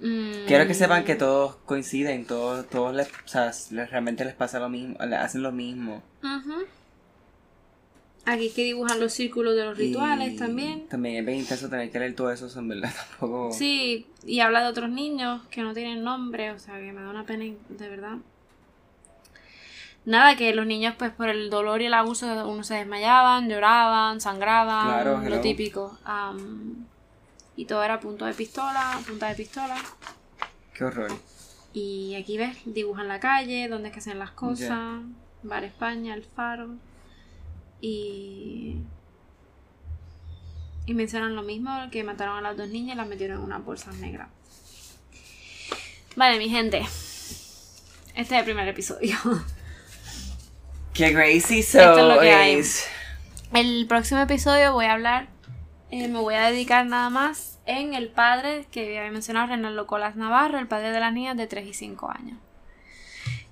[0.01, 4.35] Mm, Quiero que sepan que todos coinciden, todos, todos les, o sea, les- realmente les
[4.35, 6.03] pasa lo mismo, les hacen lo mismo.
[8.25, 10.87] Aquí es que dibujan los círculos de los rituales también.
[10.89, 13.53] También es bien intenso tener que leer todo eso, eso en verdad tampoco...
[13.53, 17.11] Sí, y habla de otros niños que no tienen nombre, o sea, que me da
[17.11, 18.19] una pena, de verdad.
[20.05, 24.21] Nada, que los niños, pues por el dolor y el abuso, unos se desmayaban, lloraban,
[24.21, 25.97] sangraban, Claro, lo típico.
[27.55, 29.77] Y todo era punto de pistola, punta de pistola.
[30.75, 31.13] Qué horror.
[31.73, 35.01] Y aquí ves, dibujan la calle, dónde es que hacen las cosas,
[35.43, 36.77] Bar España, el faro.
[37.81, 38.77] Y.
[40.85, 43.65] Y mencionan lo mismo, que mataron a las dos niñas y las metieron en unas
[43.65, 44.29] bolsas negras.
[46.17, 46.81] Vale, mi gente.
[46.81, 49.17] Este es el primer episodio.
[50.95, 52.59] Qué crazy so Esto es lo que hay.
[52.59, 52.87] is.
[53.55, 55.29] El próximo episodio voy a hablar,
[55.91, 60.17] eh, me voy a dedicar nada más en el padre que había mencionado, Renaldo Colas
[60.17, 62.39] Navarro, el padre de las niñas de 3 y 5 años.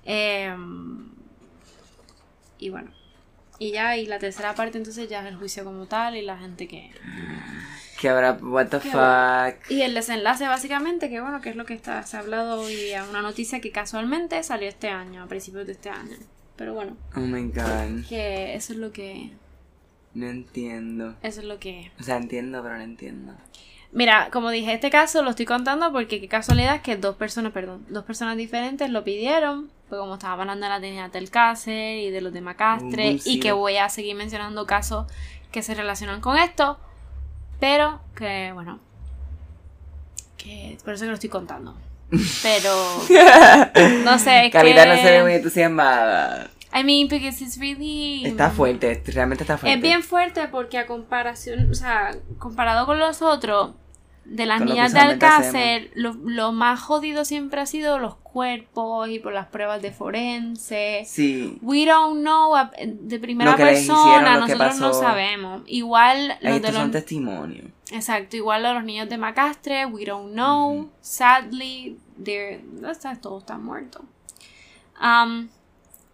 [0.05, 0.53] Eh,
[2.59, 2.91] y bueno,
[3.57, 6.37] y ya, y la tercera parte entonces ya es el juicio como tal y la
[6.37, 6.91] gente que...
[7.99, 9.69] Que habrá, what the fuck.
[9.69, 12.91] Y el desenlace básicamente, que bueno, que es lo que está, se ha hablado hoy
[13.09, 16.17] una noticia que casualmente salió este año, a principios de este año.
[16.61, 18.07] Pero bueno, Oh my god.
[18.07, 19.31] que eso es lo que...
[20.13, 21.15] No entiendo.
[21.23, 21.91] Eso es lo que...
[21.99, 23.33] O sea, entiendo, pero no entiendo.
[23.91, 27.83] Mira, como dije, este caso lo estoy contando porque qué casualidad que dos personas, perdón,
[27.89, 29.71] dos personas diferentes lo pidieron.
[29.89, 33.39] Pues como estaba hablando de la Trinidad del Cácer y de los de Macastre, y
[33.39, 35.11] que voy a seguir mencionando casos
[35.51, 36.77] que se relacionan con esto,
[37.59, 38.79] pero que, bueno,
[40.37, 41.75] que por eso que lo estoy contando.
[42.43, 42.73] Pero,
[44.03, 44.89] no sé, es Carita que...
[44.89, 46.50] no se ve muy entusiasmada.
[46.73, 48.25] I mean, because it's really...
[48.25, 49.75] Está fuerte, realmente está fuerte.
[49.75, 53.71] Es bien fuerte porque a comparación, o sea, comparado con los otros,
[54.23, 59.19] de las niñas de Alcácer, lo, lo más jodido siempre ha sido los cuerpos y
[59.19, 61.03] por las pruebas de forense.
[61.05, 61.57] Sí.
[61.61, 65.63] We don't know a- de primera persona, nosotros no sabemos.
[65.65, 67.65] Igual los de los, son testimonios.
[67.91, 70.89] exacto, igual de los niños de Macastre, we don't know.
[71.01, 74.03] Sadly, they're, está- todos están muertos.
[75.01, 75.49] Um,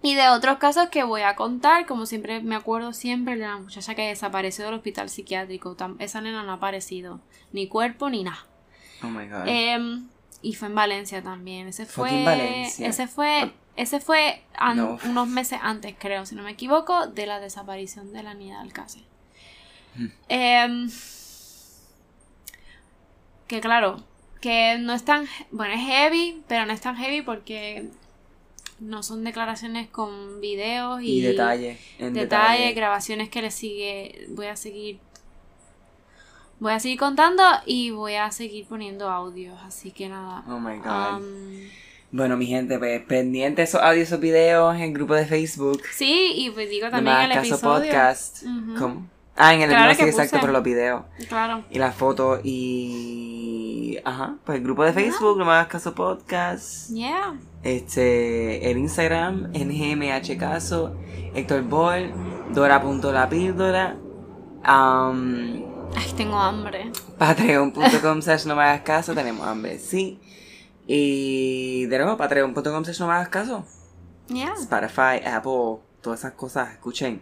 [0.02, 3.58] y de otros casos que voy a contar, como siempre me acuerdo siempre de la
[3.58, 5.76] muchacha que desapareció del hospital psiquiátrico.
[6.00, 7.20] Esa nena no ha aparecido,
[7.52, 8.46] ni cuerpo ni nada.
[9.04, 9.44] Oh my god.
[9.48, 10.08] Em,
[10.42, 11.68] y fue en Valencia también.
[11.68, 12.24] Ese fue.
[12.24, 12.88] Valencia.
[12.88, 13.52] Ese fue.
[13.76, 14.98] Ese fue an- No.
[15.06, 18.62] unos meses antes, creo, si no me equivoco, de la desaparición de la niña de
[18.64, 19.04] Alcácer.
[19.96, 20.08] Hmm.
[20.30, 20.90] Em,
[23.48, 24.04] que claro,
[24.42, 25.28] que no es tan.
[25.52, 27.90] Bueno, es heavy, pero no es tan heavy porque
[28.80, 32.74] no son declaraciones con videos y, detalles, detalle.
[32.74, 34.28] grabaciones que le sigue.
[34.30, 35.00] Voy a seguir.
[36.60, 39.60] Voy a seguir contando y voy a seguir poniendo audios.
[39.64, 40.44] Así que nada.
[40.48, 41.22] Oh my god.
[41.22, 41.70] Um,
[42.12, 45.82] bueno, mi gente, pues pendiente esos audios, esos videos en el grupo de Facebook.
[45.94, 47.92] sí, y pues digo también el Caso episodio.
[47.92, 48.44] Podcast.
[48.78, 49.17] ¿Cómo?
[49.38, 50.42] Ah, en el Claro no, sí, exacto, puse.
[50.42, 51.04] por los videos.
[51.30, 51.64] Claro.
[51.70, 56.90] Y las fotos y ajá, pues el grupo de Facebook, No me hagas caso podcast.
[56.90, 57.36] Yeah.
[57.64, 60.96] Este, el Instagram, NGMHcaso,
[61.36, 62.14] Héctor Ball,
[62.54, 63.96] Dora.lapíldora,
[64.68, 65.64] um,
[65.96, 66.92] Ay, tengo hambre.
[67.18, 70.20] Patreon.com slash no me hagas caso, tenemos hambre, sí.
[70.88, 73.66] Y de nuevo, Patreon.com slash no me hagas caso.
[74.28, 74.54] Yeah.
[74.54, 77.22] Spotify, Apple, todas esas cosas, escuchen.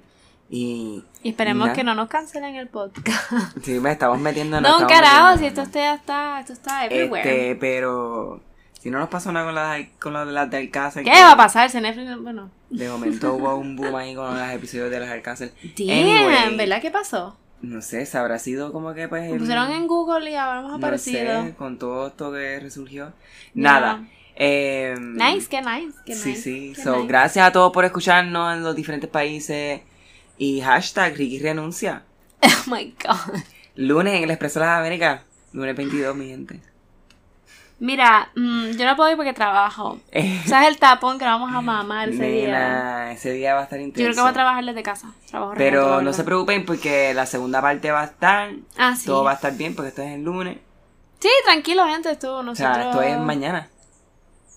[0.50, 1.76] Y, Y esperemos Nada.
[1.76, 3.32] que no nos cancelen el podcast.
[3.64, 7.22] sí, me estamos metiendo No, un carajo, si esto está, está, esto está everywhere.
[7.30, 8.42] Este, pero
[8.80, 11.04] si no nos pasó nada con las con las del Alcácer.
[11.04, 11.70] ¿Qué va a pasar?
[11.72, 12.52] Si Netflix, bueno.
[12.70, 15.52] De momento hubo un boom ahí con los episodios de los Alcácer.
[15.78, 16.82] Damn, Anyway, ¿verdad?
[16.82, 17.38] ¿Qué pasó?
[17.62, 19.32] No sé, se habrá sido como que pues.
[19.32, 21.44] Lo pusieron en Google y ahora hemos no aparecido.
[21.44, 23.14] sé, con todo esto que resurgió.
[23.56, 24.04] Nada.
[24.36, 26.42] Eh, Nice, qué nice, qué sí, nice.
[26.42, 26.74] sí.
[26.76, 27.08] qué So, nice.
[27.08, 29.82] gracias a todos por escucharnos en los diferentes países.
[30.38, 32.04] Y hashtag Ricky renuncia.
[32.68, 33.40] Oh my god.
[33.76, 35.22] Lunes en el Expreso de las Américas.
[35.54, 36.62] Lunes 22, mi gente.
[37.80, 40.00] Mira, mm, yo no puedo ir porque trabajo.
[40.46, 42.48] ¿Sabes el tapón que vamos a mamar ese día?
[42.48, 44.04] nena, ese día va a estar Yo intenso.
[44.06, 45.14] creo que voy a trabajar desde casa.
[45.30, 48.52] Trabajo Pero no se preocupen porque la segunda parte va a estar.
[48.78, 49.06] Ah, sí.
[49.06, 50.58] Todo va a estar bien porque esto es el lunes.
[51.20, 52.10] Sí, tranquilo, gente.
[52.28, 52.58] O nosotros...
[52.58, 53.70] sea, esto es mañana.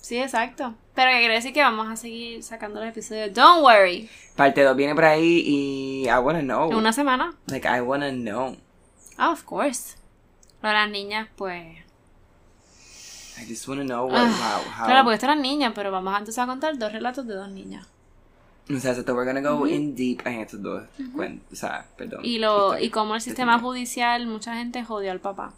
[0.09, 0.75] Sí, exacto.
[0.95, 3.35] Pero que quiere decir que vamos a seguir sacando los episodios.
[3.35, 4.09] Don't worry.
[4.37, 6.71] Parte 2 viene por ahí y I wanna know.
[6.71, 7.35] En una semana.
[7.49, 8.57] Like, I wanna know.
[9.19, 9.99] Ah, of course.
[10.63, 11.63] Lo de las niñas, pues...
[13.37, 14.87] I just wanna know what, Ah, how, how.
[14.87, 17.87] Claro, porque eran niñas, pero vamos a entonces a contar dos relatos de dos niñas.
[18.75, 20.85] O sea, so we're gonna go in deep en estos dos.
[21.53, 22.21] O sea, perdón.
[22.25, 25.53] Y lo y como el sistema judicial, mucha gente jodió al papá.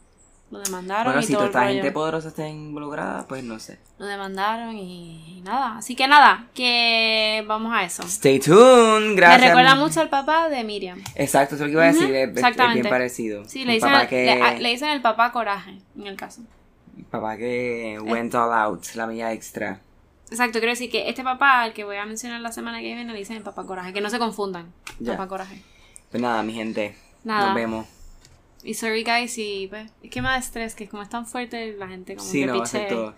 [0.51, 1.75] Lo demandaron Bueno, y si todo toda esta rollo.
[1.75, 3.79] gente poderosa está involucrada, pues no sé.
[3.99, 5.77] Lo demandaron y, y nada.
[5.79, 8.03] Así que nada, que vamos a eso.
[8.03, 9.41] Stay tuned, gracias.
[9.43, 11.01] Me recuerda mucho al papá de Miriam.
[11.15, 12.13] Exacto, eso es lo que iba a decir.
[12.15, 12.81] Es- es, es exactamente.
[12.83, 13.45] bien parecido.
[13.45, 16.43] Sí, le dicen, el, que, le, a- le dicen el papá coraje, en el caso.
[17.11, 19.81] papá que went all out, la milla extra.
[20.33, 23.05] Exacto, quiero decir que este papá, el que voy a mencionar la semana que viene,
[23.13, 23.93] le dicen el papá coraje.
[23.93, 24.73] Que no se confundan.
[24.99, 25.13] Ya.
[25.13, 25.63] Papá coraje.
[26.11, 26.97] Pues nada, mi gente.
[27.23, 27.47] Nada.
[27.47, 27.87] Nos vemos.
[28.63, 31.75] Y sorry guys, y pues, es que me da estrés, que como es tan fuerte,
[31.79, 32.81] la gente como Sí, que no, piche.
[32.87, 33.15] todo.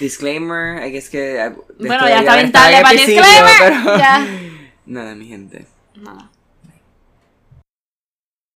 [0.00, 1.36] Disclaimer, I guess que.
[1.36, 3.52] eh, esto Bueno, ya está bien tarde para disclaimer.
[3.58, 4.26] pero- Ya.
[4.86, 5.66] Nada, mi gente.
[5.94, 6.30] Nada.